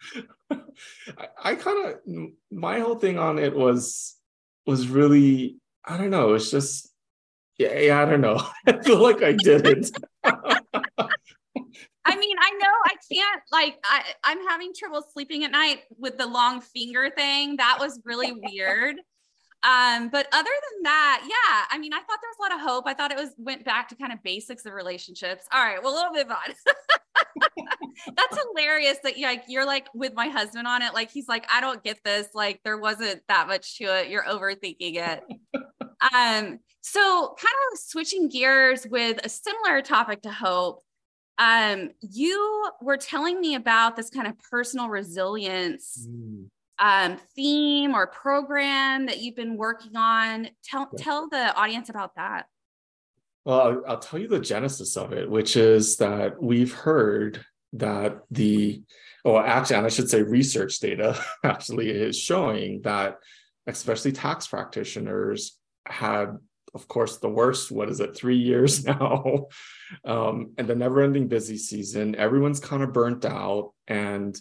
[0.52, 2.00] I, I kind of
[2.52, 4.16] my whole thing on it was
[4.66, 6.34] was really I don't know.
[6.34, 6.90] It's just
[7.58, 8.42] yeah, yeah I don't know.
[8.68, 9.92] I feel like I didn't.
[12.10, 16.18] I mean, I know I can't like I, I'm having trouble sleeping at night with
[16.18, 17.58] the long finger thing.
[17.58, 18.98] That was really weird.
[19.64, 22.62] Um, but other than that, yeah, I mean, I thought there was a lot of
[22.62, 22.84] hope.
[22.88, 25.46] I thought it was went back to kind of basics of relationships.
[25.52, 26.54] All right, well, we'll move on.
[28.16, 30.94] That's hilarious that you're like you're like with my husband on it.
[30.94, 32.28] Like he's like, I don't get this.
[32.36, 34.10] Like there wasn't that much to it.
[34.10, 35.24] You're overthinking it.
[36.14, 40.84] um, so kind of switching gears with a similar topic to hope.
[41.40, 46.08] Um, you were telling me about this kind of personal resilience.
[46.08, 50.50] Mm um, theme or program that you've been working on.
[50.64, 52.48] Tell tell the audience about that.
[53.46, 58.82] Well, I'll, tell you the genesis of it, which is that we've heard that the
[59.24, 63.18] well, actually, and I should say research data actually is showing that
[63.66, 66.38] especially tax practitioners had
[66.78, 67.72] of course, the worst.
[67.72, 68.16] What is it?
[68.16, 69.48] Three years now,
[70.06, 72.16] um, and the never-ending busy season.
[72.16, 74.40] Everyone's kind of burnt out, and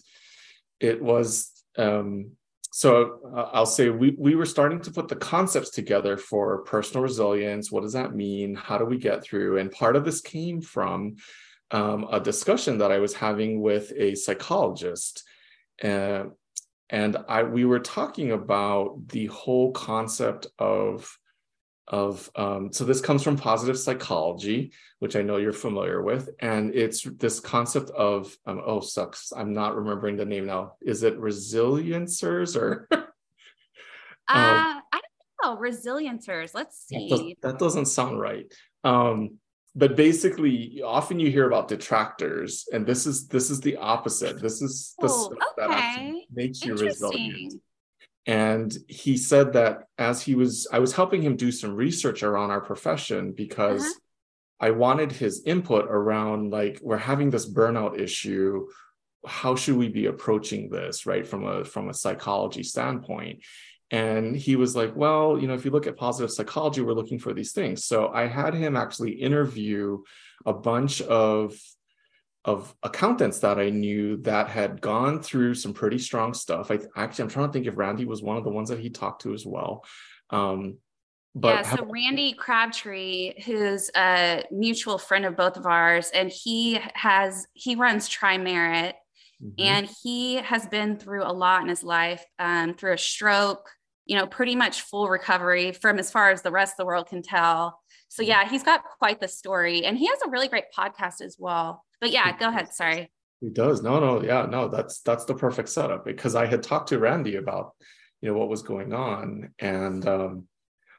[0.80, 1.50] it was.
[1.78, 2.32] Um,
[2.70, 7.02] so uh, I'll say we we were starting to put the concepts together for personal
[7.02, 7.72] resilience.
[7.72, 8.54] What does that mean?
[8.54, 9.58] How do we get through?
[9.58, 11.16] And part of this came from
[11.70, 15.24] um, a discussion that I was having with a psychologist.
[15.82, 16.24] Uh,
[16.90, 21.18] and I we were talking about the whole concept of
[21.88, 26.74] of um, so this comes from positive psychology which i know you're familiar with and
[26.74, 30.72] it's this concept of um, oh sucks i'm not remembering the name now.
[30.82, 33.04] Is it resiliencers or um,
[34.28, 35.04] uh i don't
[35.42, 38.52] know resiliencers let's see that, does, that doesn't sound right.
[38.84, 39.38] Um
[39.76, 44.40] but basically often you hear about detractors and this is this is the opposite.
[44.40, 45.68] This is the oh, stuff okay.
[45.68, 47.60] that actually makes you resilient
[48.26, 52.50] and he said that as he was i was helping him do some research around
[52.50, 53.92] our profession because uh-huh.
[54.60, 58.66] i wanted his input around like we're having this burnout issue
[59.26, 63.42] how should we be approaching this right from a from a psychology standpoint
[63.90, 67.18] and he was like, Well, you know, if you look at positive psychology, we're looking
[67.18, 67.84] for these things.
[67.84, 70.02] So I had him actually interview
[70.44, 71.56] a bunch of
[72.46, 76.70] of accountants that I knew that had gone through some pretty strong stuff.
[76.70, 78.88] I actually I'm trying to think if Randy was one of the ones that he
[78.88, 79.84] talked to as well.
[80.30, 80.78] Um,
[81.34, 86.80] but yeah, so Randy Crabtree, who's a mutual friend of both of ours, and he
[86.94, 88.94] has he runs Tri-Merit,
[89.42, 89.54] mm-hmm.
[89.58, 93.68] and he has been through a lot in his life, um, through a stroke,
[94.06, 97.08] you know, pretty much full recovery from as far as the rest of the world
[97.08, 97.80] can tell.
[98.08, 98.30] So mm-hmm.
[98.30, 101.84] yeah, he's got quite the story and he has a really great podcast as well.
[102.00, 102.72] But yeah, go ahead.
[102.72, 103.10] Sorry.
[103.40, 103.82] He does.
[103.82, 107.36] No, no, yeah, no, that's that's the perfect setup because I had talked to Randy
[107.36, 107.72] about,
[108.20, 109.52] you know, what was going on.
[109.58, 110.44] And um,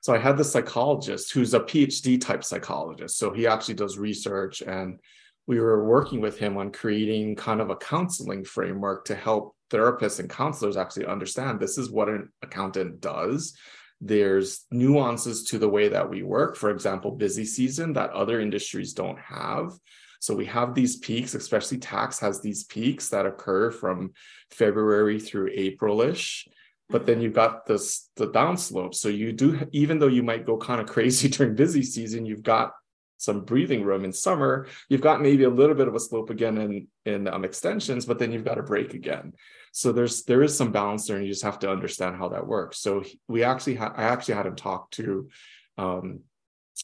[0.01, 3.17] so I had the psychologist who's a PhD type psychologist.
[3.17, 4.99] So he actually does research and
[5.47, 10.19] we were working with him on creating kind of a counseling framework to help therapists
[10.19, 13.57] and counselors actually understand this is what an accountant does
[13.99, 18.93] there's nuances to the way that we work for example busy season that other industries
[18.93, 19.71] don't have
[20.19, 24.11] so we have these peaks especially tax has these peaks that occur from
[24.51, 26.47] february through aprilish
[26.89, 28.95] but then you've got this the downslope.
[28.95, 32.43] So you do even though you might go kind of crazy during busy season you've
[32.43, 32.73] got
[33.19, 36.57] some breathing room in summer you've got maybe a little bit of a slope again
[36.59, 39.33] in in um, extensions but then you've got a break again.
[39.73, 42.47] So there's there is some balance there and you just have to understand how that
[42.47, 42.79] works.
[42.79, 45.29] So we actually had i actually had him talk to
[45.77, 46.21] um,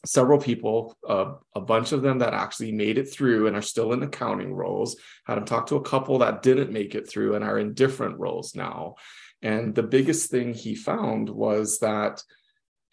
[0.04, 3.92] several people uh, a bunch of them that actually made it through and are still
[3.92, 7.44] in accounting roles had him talk to a couple that didn't make it through and
[7.44, 8.94] are in different roles now.
[9.42, 12.22] And the biggest thing he found was that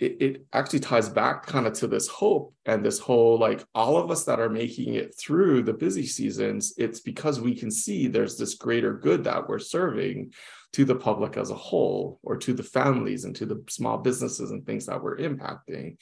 [0.01, 3.97] it, it actually ties back kind of to this hope and this whole like all
[3.97, 8.07] of us that are making it through the busy seasons it's because we can see
[8.07, 10.33] there's this greater good that we're serving
[10.73, 14.49] to the public as a whole or to the families and to the small businesses
[14.49, 15.97] and things that we're impacting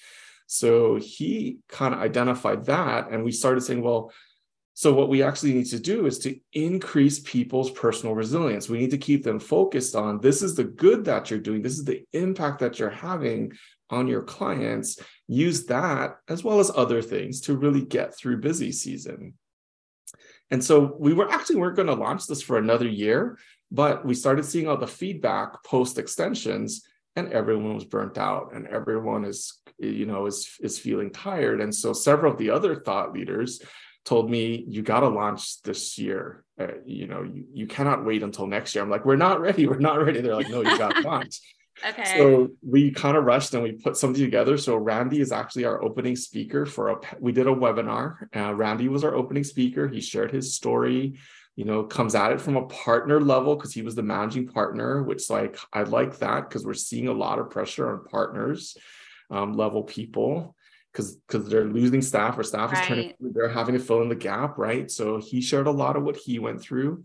[0.51, 4.11] so he kind of identified that and we started saying well
[4.79, 8.69] so, what we actually need to do is to increase people's personal resilience.
[8.69, 11.77] We need to keep them focused on this is the good that you're doing, this
[11.77, 13.51] is the impact that you're having
[13.89, 18.71] on your clients, use that as well as other things to really get through busy
[18.71, 19.33] season.
[20.49, 23.37] And so we were actually weren't going to launch this for another year,
[23.71, 26.85] but we started seeing all the feedback post extensions
[27.17, 31.73] and everyone was burnt out and everyone is you know is is feeling tired and
[31.73, 33.61] so several of the other thought leaders
[34.05, 38.23] told me you got to launch this year uh, you know you, you cannot wait
[38.23, 40.77] until next year i'm like we're not ready we're not ready they're like no you
[40.77, 41.39] got to launch
[41.85, 42.17] Okay.
[42.17, 44.57] So we kind of rushed and we put something together.
[44.57, 46.95] So Randy is actually our opening speaker for a.
[47.19, 48.35] We did a webinar.
[48.35, 49.87] Uh, Randy was our opening speaker.
[49.87, 51.17] He shared his story.
[51.55, 55.03] You know, comes at it from a partner level because he was the managing partner,
[55.03, 58.77] which like I like that because we're seeing a lot of pressure on partners
[59.29, 60.55] um, level people
[60.91, 62.81] because because they're losing staff or staff right.
[62.81, 65.95] is turning they're having to fill in the gap right so he shared a lot
[65.95, 67.03] of what he went through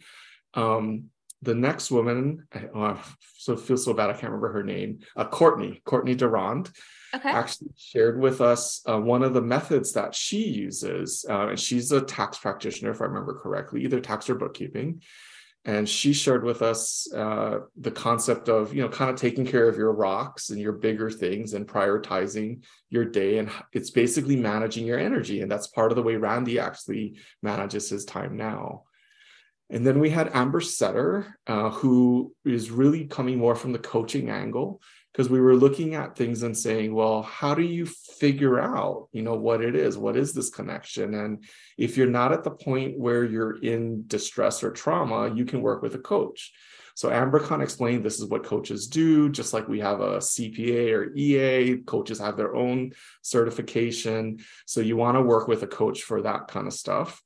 [0.54, 1.10] um,
[1.44, 3.00] the next woman, oh,
[3.36, 6.70] so feel so bad I can't remember her name, uh, Courtney, Courtney Durand,
[7.14, 7.28] okay.
[7.28, 11.24] actually shared with us uh, one of the methods that she uses.
[11.28, 15.02] Uh, and she's a tax practitioner, if I remember correctly, either tax or bookkeeping.
[15.66, 19.66] And she shared with us uh, the concept of, you know, kind of taking care
[19.66, 23.38] of your rocks and your bigger things and prioritizing your day.
[23.38, 25.40] And it's basically managing your energy.
[25.40, 28.82] And that's part of the way Randy actually manages his time now.
[29.70, 34.28] And then we had Amber Setter, uh, who is really coming more from the coaching
[34.28, 34.82] angle.
[35.14, 39.22] Because we were looking at things and saying well how do you figure out you
[39.22, 41.44] know what it is what is this connection and
[41.78, 45.82] if you're not at the point where you're in distress or trauma you can work
[45.82, 46.52] with a coach
[46.96, 51.12] so AmberCon explained this is what coaches do, just like we have a CPA or
[51.16, 54.38] EA, coaches have their own certification.
[54.64, 57.20] So you want to work with a coach for that kind of stuff.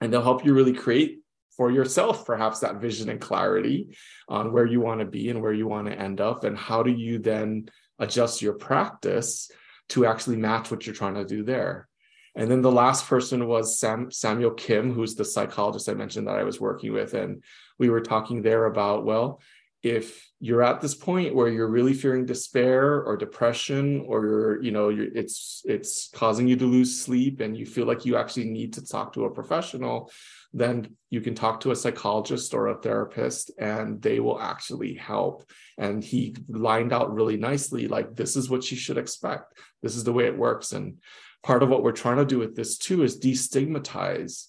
[0.00, 1.23] And they'll help you really create
[1.56, 3.96] for yourself perhaps that vision and clarity
[4.28, 6.82] on where you want to be and where you want to end up and how
[6.82, 9.50] do you then adjust your practice
[9.88, 11.88] to actually match what you're trying to do there
[12.36, 16.36] and then the last person was Sam, Samuel Kim, who's the psychologist I mentioned that
[16.36, 17.14] I was working with.
[17.14, 17.44] And
[17.78, 19.40] we were talking there about, well,
[19.84, 24.72] if you're at this point where you're really fearing despair or depression or you're you
[24.72, 28.46] know you're, it's it's causing you to lose sleep and you feel like you actually
[28.46, 30.10] need to talk to a professional
[30.54, 35.50] then you can talk to a psychologist or a therapist and they will actually help.
[35.76, 39.58] And he lined out really nicely like this is what you should expect.
[39.82, 40.72] This is the way it works.
[40.72, 40.98] And
[41.42, 44.46] part of what we're trying to do with this too is destigmatize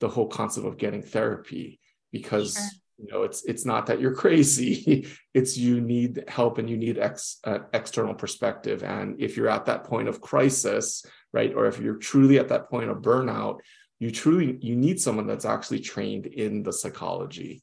[0.00, 1.80] the whole concept of getting therapy
[2.12, 2.64] because sure.
[2.98, 5.06] You know it's it's not that you're crazy.
[5.34, 8.82] It's you need help and you need ex, uh, external perspective.
[8.82, 12.70] And if you're at that point of crisis right or if you're truly at that
[12.70, 13.58] point of burnout
[13.98, 17.62] you truly you need someone that's actually trained in the psychology.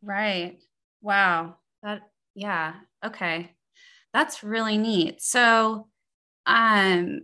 [0.00, 0.58] Right.
[1.02, 1.56] Wow.
[1.82, 2.02] That
[2.36, 2.74] yeah.
[3.04, 3.50] Okay.
[4.12, 5.20] That's really neat.
[5.20, 5.88] So
[6.46, 7.22] um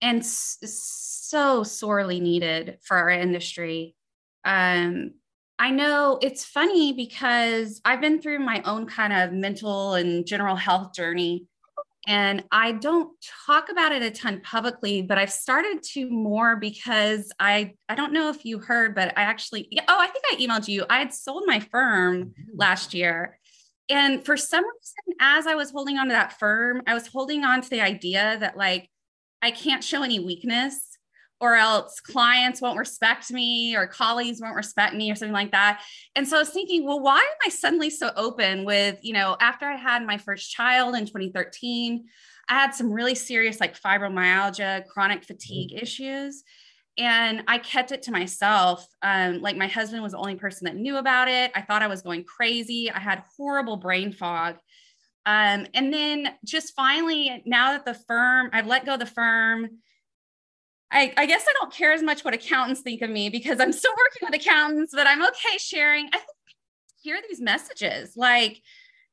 [0.00, 3.94] and so sorely needed for our industry.
[4.44, 5.12] Um,
[5.58, 10.56] I know it's funny because I've been through my own kind of mental and general
[10.56, 11.46] health journey.
[12.08, 13.10] And I don't
[13.46, 18.12] talk about it a ton publicly, but I've started to more because I I don't
[18.12, 20.84] know if you heard, but I actually oh I think I emailed you.
[20.90, 22.56] I had sold my firm mm-hmm.
[22.58, 23.38] last year,
[23.88, 27.44] and for some reason, as I was holding on to that firm, I was holding
[27.44, 28.90] on to the idea that like
[29.40, 30.91] I can't show any weakness
[31.42, 35.82] or else clients won't respect me or colleagues won't respect me or something like that.
[36.14, 39.36] And so I was thinking, well, why am I suddenly so open with, you know,
[39.40, 42.04] after I had my first child in 2013,
[42.48, 45.82] I had some really serious like fibromyalgia, chronic fatigue mm-hmm.
[45.82, 46.44] issues.
[46.96, 48.86] And I kept it to myself.
[49.02, 51.50] Um, like my husband was the only person that knew about it.
[51.56, 52.88] I thought I was going crazy.
[52.88, 54.58] I had horrible brain fog.
[55.26, 59.70] Um, and then just finally, now that the firm, I've let go of the firm.
[60.92, 63.72] I, I, guess I don't care as much what accountants think of me because I'm
[63.72, 66.06] still working with accountants, but I'm okay sharing.
[66.08, 66.28] I think
[67.00, 68.60] hear these messages like,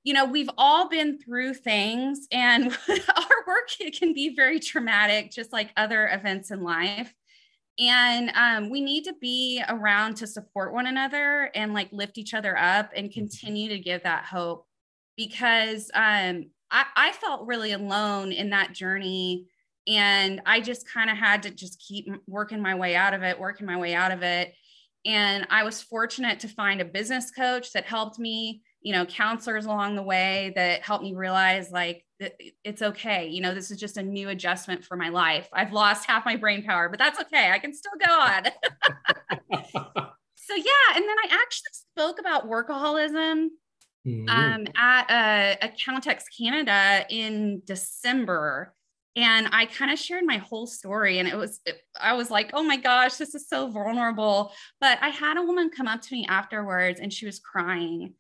[0.04, 5.52] you know, we've all been through things and our work can be very traumatic, just
[5.54, 7.14] like other events in life.
[7.80, 12.34] And um, we need to be around to support one another and like lift each
[12.34, 13.20] other up and mm-hmm.
[13.20, 14.66] continue to give that hope
[15.16, 19.48] because um, I, I felt really alone in that journey.
[19.90, 23.40] And I just kind of had to just keep working my way out of it,
[23.40, 24.54] working my way out of it.
[25.06, 29.66] And I was fortunate to find a business coach that helped me, you know, counselors
[29.66, 32.06] along the way that helped me realize like
[32.64, 33.28] it's okay.
[33.30, 35.48] You know, this is just a new adjustment for my life.
[35.54, 37.50] I've lost half my brain power, but that's okay.
[37.50, 38.44] I can still go on.
[40.36, 40.96] so, yeah.
[40.96, 43.48] And then I actually spoke about workaholism
[44.06, 44.30] mm-hmm.
[44.30, 48.74] um, at uh, Accountex Canada in December.
[49.16, 51.20] And I kind of shared my whole story.
[51.20, 54.52] And it was, it, I was like, oh my gosh, this is so vulnerable.
[54.80, 58.14] But I had a woman come up to me afterwards and she was crying.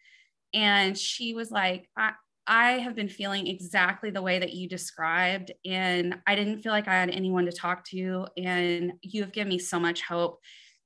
[0.53, 2.13] And she was like, I,
[2.47, 5.51] I have been feeling exactly the way that you described.
[5.65, 8.25] And I didn't feel like I had anyone to talk to.
[8.35, 10.39] And you have given me so much hope.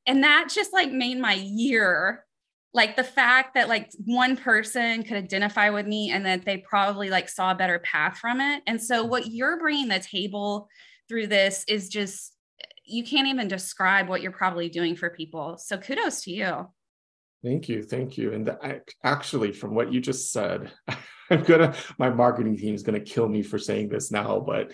[0.06, 2.26] And that just like made my year
[2.74, 7.10] like the fact that like one person could identify with me and that they probably
[7.10, 8.64] like saw a better path from it.
[8.66, 9.10] And so mm-hmm.
[9.10, 10.68] what you're bringing the table
[11.08, 12.36] through this is just
[12.86, 15.58] you can't even describe what you're probably doing for people.
[15.58, 16.68] So kudos to you.
[17.44, 18.34] Thank you thank you.
[18.34, 20.72] And the, actually from what you just said
[21.30, 24.72] i'm gonna my marketing team is gonna kill me for saying this now but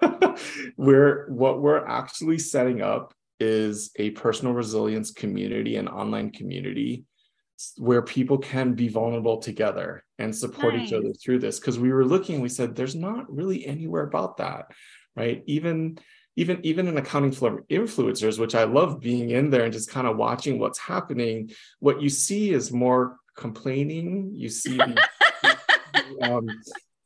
[0.76, 7.04] we're what we're actually setting up is a personal resilience community and online community
[7.76, 10.88] where people can be vulnerable together and support nice.
[10.88, 11.58] each other through this.
[11.58, 14.66] Because we were looking we said there's not really anywhere about that
[15.16, 15.42] right?
[15.46, 15.98] Even
[16.36, 20.06] even even in Accounting Firm Influencers which i love being in there and just kind
[20.06, 21.50] of watching what's happening
[21.80, 24.32] what you see is more complaining.
[24.34, 24.78] You see
[26.22, 26.46] um,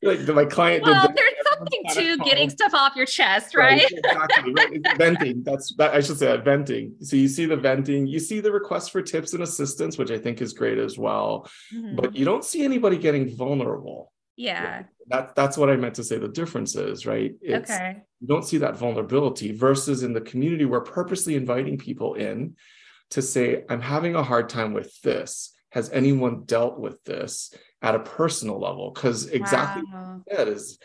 [0.03, 1.17] like my client well, did
[1.63, 4.81] something to getting stuff off your chest right, right exactly right.
[4.99, 8.41] venting that's that i should say that venting so you see the venting you see
[8.41, 11.97] the request for tips and assistance which i think is great as well mm-hmm.
[11.97, 14.85] but you don't see anybody getting vulnerable Yeah.
[15.09, 17.35] That, that's what I meant to say the difference is, right?
[17.43, 17.99] It's, okay.
[18.21, 22.57] You don't see that vulnerability versus in the community, we're purposely inviting people in
[23.11, 25.53] to say, I'm having a hard time with this.
[25.71, 27.53] Has anyone dealt with this
[27.83, 28.91] at a personal level?
[28.91, 30.23] Because exactly Wow.
[30.29, 30.79] that is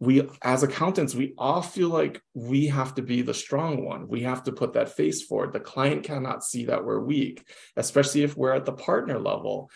[0.00, 4.08] we as accountants we all feel like we have to be the strong one.
[4.08, 5.52] We have to put that face forward.
[5.52, 7.46] The client cannot see that we're weak
[7.76, 9.70] especially if we're at the partner level.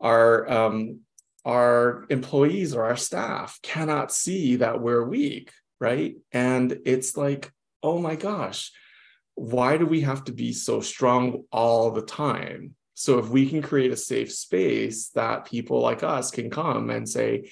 [0.00, 1.00] Our um,
[1.44, 6.14] our employees or our staff cannot see that we're weak right?
[6.32, 7.52] And it's like
[7.82, 8.72] oh my gosh
[9.34, 12.74] why do we have to be so strong all the time?
[12.92, 17.08] So if we can create a safe space that people like us can come and
[17.08, 17.50] say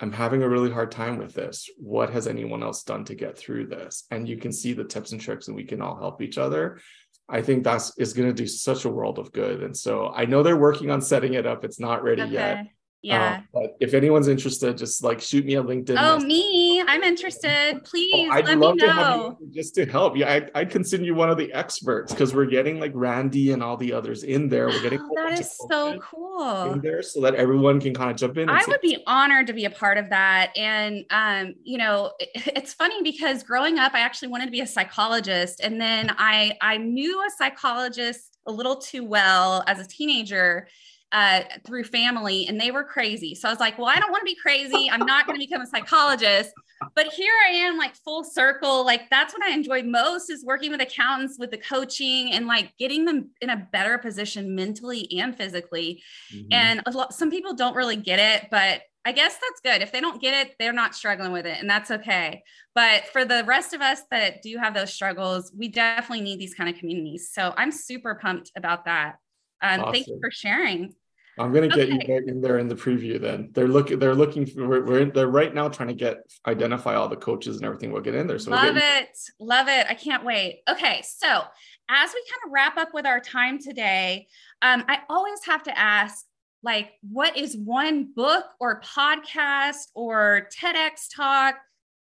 [0.00, 1.68] I'm having a really hard time with this.
[1.76, 4.04] What has anyone else done to get through this?
[4.10, 6.80] And you can see the tips and tricks, and we can all help each other.
[7.28, 9.62] I think that's is going to do such a world of good.
[9.62, 11.64] And so I know they're working on setting it up.
[11.64, 12.66] It's not ready yet.
[13.04, 13.08] Okay.
[13.14, 13.36] Yeah.
[13.36, 15.96] Um, but if anyone's interested, just like shoot me a LinkedIn.
[15.98, 16.26] oh, message.
[16.26, 16.82] me.
[16.86, 17.80] I'm interested.
[17.84, 19.38] Please Oh, I'd let me love to have know.
[19.40, 20.16] you just to help.
[20.16, 23.62] Yeah, I, I'd consider you one of the experts because we're getting like Randy and
[23.62, 24.66] all the others in there.
[24.66, 26.72] We're getting Oh, that is so cool.
[26.72, 28.48] in there so that everyone can kind of jump in.
[28.48, 30.50] I would be honored to be a part of that.
[30.56, 34.60] And, um, you know, it- it's funny because growing up, I actually wanted to be
[34.60, 35.60] a psychologist.
[35.60, 40.66] And then I, I knew a psychologist a little too well as a teenager
[41.12, 43.34] uh, through family, and they were crazy.
[43.34, 44.90] So I was like, well, I don't want to be crazy.
[44.90, 46.50] I'm not going to become a psychologist.
[46.94, 48.84] But here I am, like full circle.
[48.84, 52.72] Like that's what I enjoy most is working with accountants, with the coaching, and like
[52.78, 56.02] getting them in a better position mentally and physically.
[56.32, 56.46] Mhm.
[56.52, 59.82] And a lot, some people don't really get it, but I guess that's good.
[59.82, 62.42] If they don't get it, they're not struggling with it, and that's okay.
[62.74, 66.54] But for the rest of us that do have those struggles, we definitely need these
[66.54, 67.30] kind of communities.
[67.32, 69.16] So I'm super pumped about that.
[69.60, 70.94] Um, Thank you for sharing.
[71.38, 72.06] I'm gonna get you Okay.
[72.06, 73.20] there in there in the preview.
[73.20, 73.98] Then they're looking.
[73.98, 74.46] They're looking.
[74.46, 77.92] For, we're, we're they're right now trying to get identify all the coaches and everything.
[77.92, 78.38] We'll get in there.
[78.38, 79.18] So Love it.
[79.38, 79.86] Love it.
[79.88, 80.62] I can't wait.
[80.68, 81.02] Okay.
[81.02, 84.26] So, as we kind of wrap up with our time today,
[84.62, 86.24] um, I always have to ask
[86.62, 91.54] like, what is one book or podcast or TEDx talk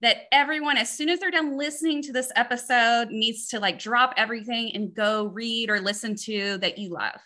[0.03, 4.15] that everyone, as soon as they're done listening to this episode, needs to like drop
[4.17, 7.19] everything and go read or listen to that you love?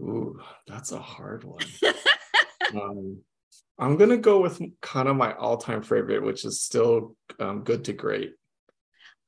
[0.00, 1.64] Ooh, that's a hard one.
[2.74, 3.18] um,
[3.78, 7.92] I'm gonna go with kind of my all-time favorite, which is still um, good to
[7.92, 8.34] great.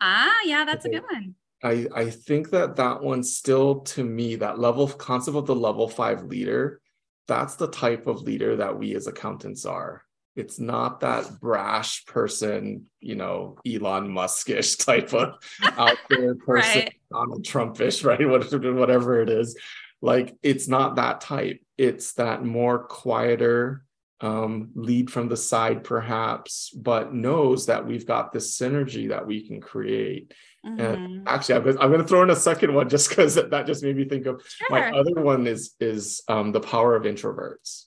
[0.01, 1.35] ah, yeah, that's a good one.
[1.63, 5.89] I I think that that one still to me that level concept of the level
[5.89, 6.81] five leader,
[7.29, 10.05] that's the type of leader that we as accountants are.
[10.35, 16.95] It's not that brash person, you know, Elon Muskish type of out there person, Right.
[17.11, 18.27] Donald Trumpish, right?
[18.75, 19.57] Whatever it is,
[20.03, 21.61] like it's not that type.
[21.79, 23.85] It's that more quieter,
[24.21, 29.47] um, lead from the side, perhaps, but knows that we've got this synergy that we
[29.47, 30.35] can create.
[30.67, 31.23] Mhm.
[31.27, 33.97] Actually, I'm, I'm going to throw in a second one just because that just made
[33.97, 37.87] me think of my other one is is um, the power of introverts.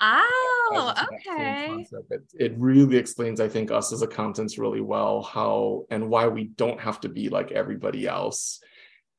[0.00, 1.86] Oh, Adds to that same okay.
[2.10, 6.44] It, it really explains, I think, us as accountants really well how and why we
[6.44, 8.60] don't have to be like everybody else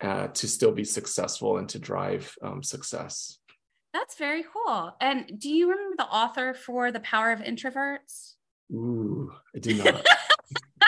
[0.03, 3.39] uh, to still be successful and to drive um, success.
[3.93, 4.95] That's very cool.
[4.99, 8.33] And do you remember the author for The Power of Introverts?
[8.71, 10.05] Ooh, I do not.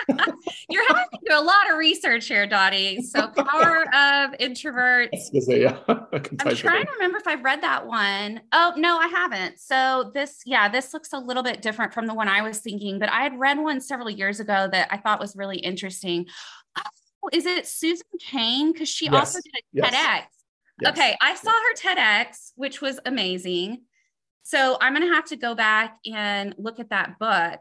[0.70, 3.02] You're having to do a lot of research here, Donny.
[3.02, 5.10] So, Power of Introverts.
[5.32, 8.42] Because, yeah, I'm trying to remember if I've read that one.
[8.52, 9.60] Oh, no, I haven't.
[9.60, 13.00] So, this, yeah, this looks a little bit different from the one I was thinking,
[13.00, 16.28] but I had read one several years ago that I thought was really interesting.
[17.34, 18.72] Is it Susan Cain?
[18.72, 19.94] Because she also did a yes.
[19.94, 20.26] TEDx.
[20.82, 20.92] Yes.
[20.92, 23.82] Okay, I saw her TEDx, which was amazing.
[24.44, 27.60] So I'm gonna have to go back and look at that book.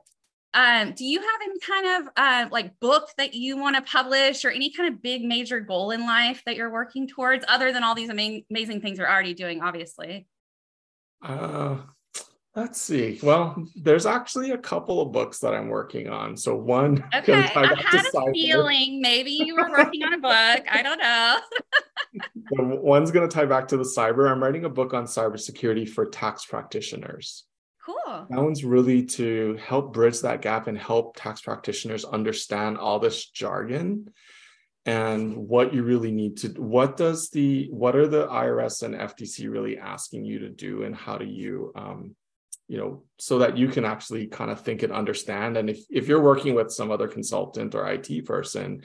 [0.53, 4.45] Um, do you have any kind of uh, like book that you want to publish
[4.45, 7.83] or any kind of big major goal in life that you're working towards, other than
[7.83, 9.63] all these ama- amazing things you're already doing?
[9.63, 10.29] Obviously.
[11.23, 11.79] Uh,
[12.57, 13.19] let's see.
[13.23, 16.37] Well, there's actually a couple of books that I'm working on.
[16.37, 20.67] So one, Okay, goes I had a feeling maybe you were working on a book.
[20.71, 21.39] I don't know.
[22.81, 24.31] One's going to tie back to the cyber.
[24.31, 27.45] I'm writing a book on cybersecurity for tax practitioners.
[27.85, 28.27] Cool.
[28.31, 33.27] That one's really to help bridge that gap and help tax practitioners understand all this
[33.27, 34.09] jargon
[34.87, 39.51] and what you really need to what does the what are the IRS and FTC
[39.51, 42.15] really asking you to do and how do you um
[42.69, 46.09] you know so that you can actually kind of think and understand and if if
[46.09, 48.83] you're working with some other consultant or IT person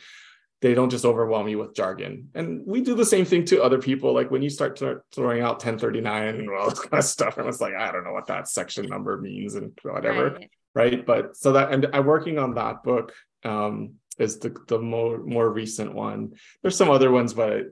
[0.61, 2.29] they don't just overwhelm you with jargon.
[2.35, 4.13] And we do the same thing to other people.
[4.13, 7.61] Like when you start throwing out 1039 and all this kind of stuff, and it's
[7.61, 10.31] like, I don't know what that section number means and whatever.
[10.31, 10.51] Right.
[10.75, 11.05] right?
[11.05, 13.13] But so that, and I'm working on that book
[13.45, 16.33] um, is the, the more, more recent one.
[16.61, 17.67] There's some other ones, but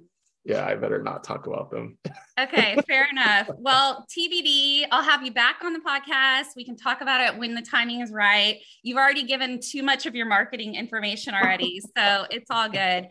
[0.47, 1.97] yeah, I better not talk about them.
[2.39, 3.49] okay, fair enough.
[3.57, 6.55] Well, TBD, I'll have you back on the podcast.
[6.55, 8.57] We can talk about it when the timing is right.
[8.81, 13.09] You've already given too much of your marketing information already, so it's all good.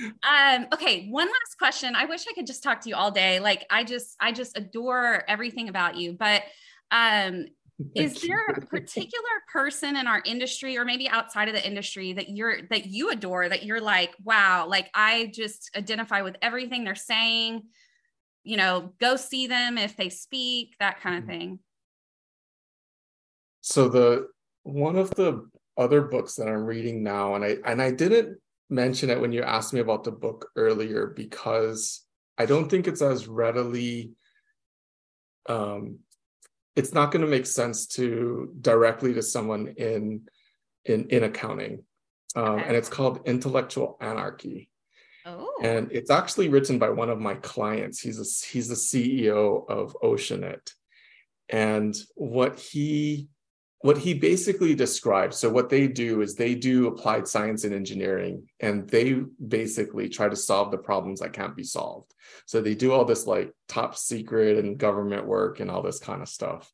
[0.00, 1.94] Um, okay, one last question.
[1.94, 3.38] I wish I could just talk to you all day.
[3.38, 6.42] Like I just I just adore everything about you, but
[6.90, 7.44] um
[7.94, 12.28] is there a particular person in our industry or maybe outside of the industry that
[12.28, 16.94] you're that you adore that you're like wow like i just identify with everything they're
[16.94, 17.62] saying
[18.42, 21.30] you know go see them if they speak that kind of mm-hmm.
[21.30, 21.58] thing
[23.60, 24.26] so the
[24.64, 28.38] one of the other books that i'm reading now and i and i didn't
[28.70, 32.04] mention it when you asked me about the book earlier because
[32.38, 34.10] i don't think it's as readily
[35.48, 35.98] um
[36.78, 40.22] it's not going to make sense to directly to someone in
[40.84, 41.82] in in accounting
[42.36, 42.64] um, okay.
[42.66, 44.70] and it's called intellectual anarchy
[45.26, 45.50] oh.
[45.62, 49.96] and it's actually written by one of my clients he's a he's the ceo of
[50.02, 50.70] oceanit
[51.48, 53.28] and what he
[53.80, 58.48] what he basically describes so what they do is they do applied science and engineering
[58.58, 62.12] and they basically try to solve the problems that can't be solved.
[62.46, 66.22] So they do all this like top secret and government work and all this kind
[66.22, 66.70] of stuff.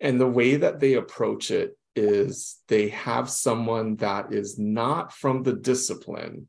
[0.00, 5.42] And the way that they approach it is they have someone that is not from
[5.42, 6.48] the discipline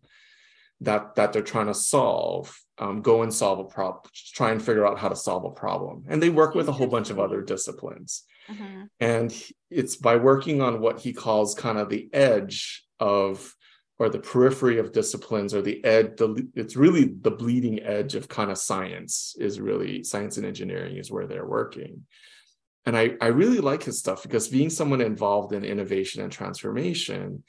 [0.82, 4.02] that that they're trying to solve um, go and solve a problem
[4.34, 6.04] try and figure out how to solve a problem.
[6.10, 8.84] And they work with a whole bunch of other disciplines Mm-hmm.
[9.00, 13.54] And it's by working on what he calls kind of the edge of
[14.00, 18.28] or the periphery of disciplines or the ed the it's really the bleeding edge of
[18.28, 22.02] kind of science is really science and engineering is where they're working
[22.86, 27.44] and i i really like his stuff because being someone involved in innovation and transformation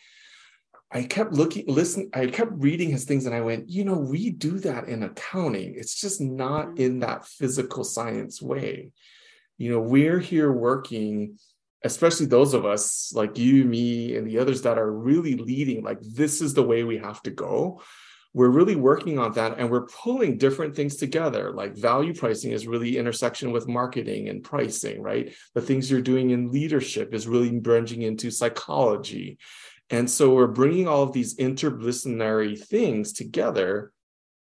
[0.92, 4.30] i kept looking listen i kept reading his things and i went you know we
[4.30, 6.82] do that in accounting it's just not mm-hmm.
[6.82, 8.90] in that physical science way
[9.58, 11.38] you know we're here working
[11.84, 16.00] especially those of us like you me and the others that are really leading like
[16.00, 17.80] this is the way we have to go.
[18.32, 21.52] We're really working on that and we're pulling different things together.
[21.52, 25.32] Like value pricing is really intersection with marketing and pricing right?
[25.54, 29.38] The things you're doing in leadership is really branching into psychology.
[29.90, 33.92] And so we're bringing all of these interdisciplinary things together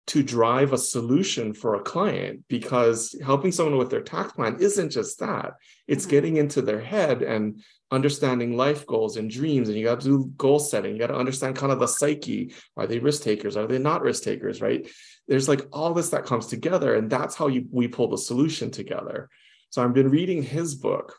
[0.07, 4.89] to drive a solution for a client because helping someone with their tax plan isn't
[4.89, 5.53] just that.
[5.87, 6.11] It's mm-hmm.
[6.11, 10.33] getting into their head and understanding life goals and dreams and you got to do
[10.37, 10.93] goal setting.
[10.93, 12.53] You got to understand kind of the psyche.
[12.77, 13.57] Are they risk takers?
[13.57, 14.89] Are they not risk takers right?
[15.27, 18.71] There's like all this that comes together and that's how you, we pull the solution
[18.71, 19.29] together.
[19.69, 21.17] So i've been reading his book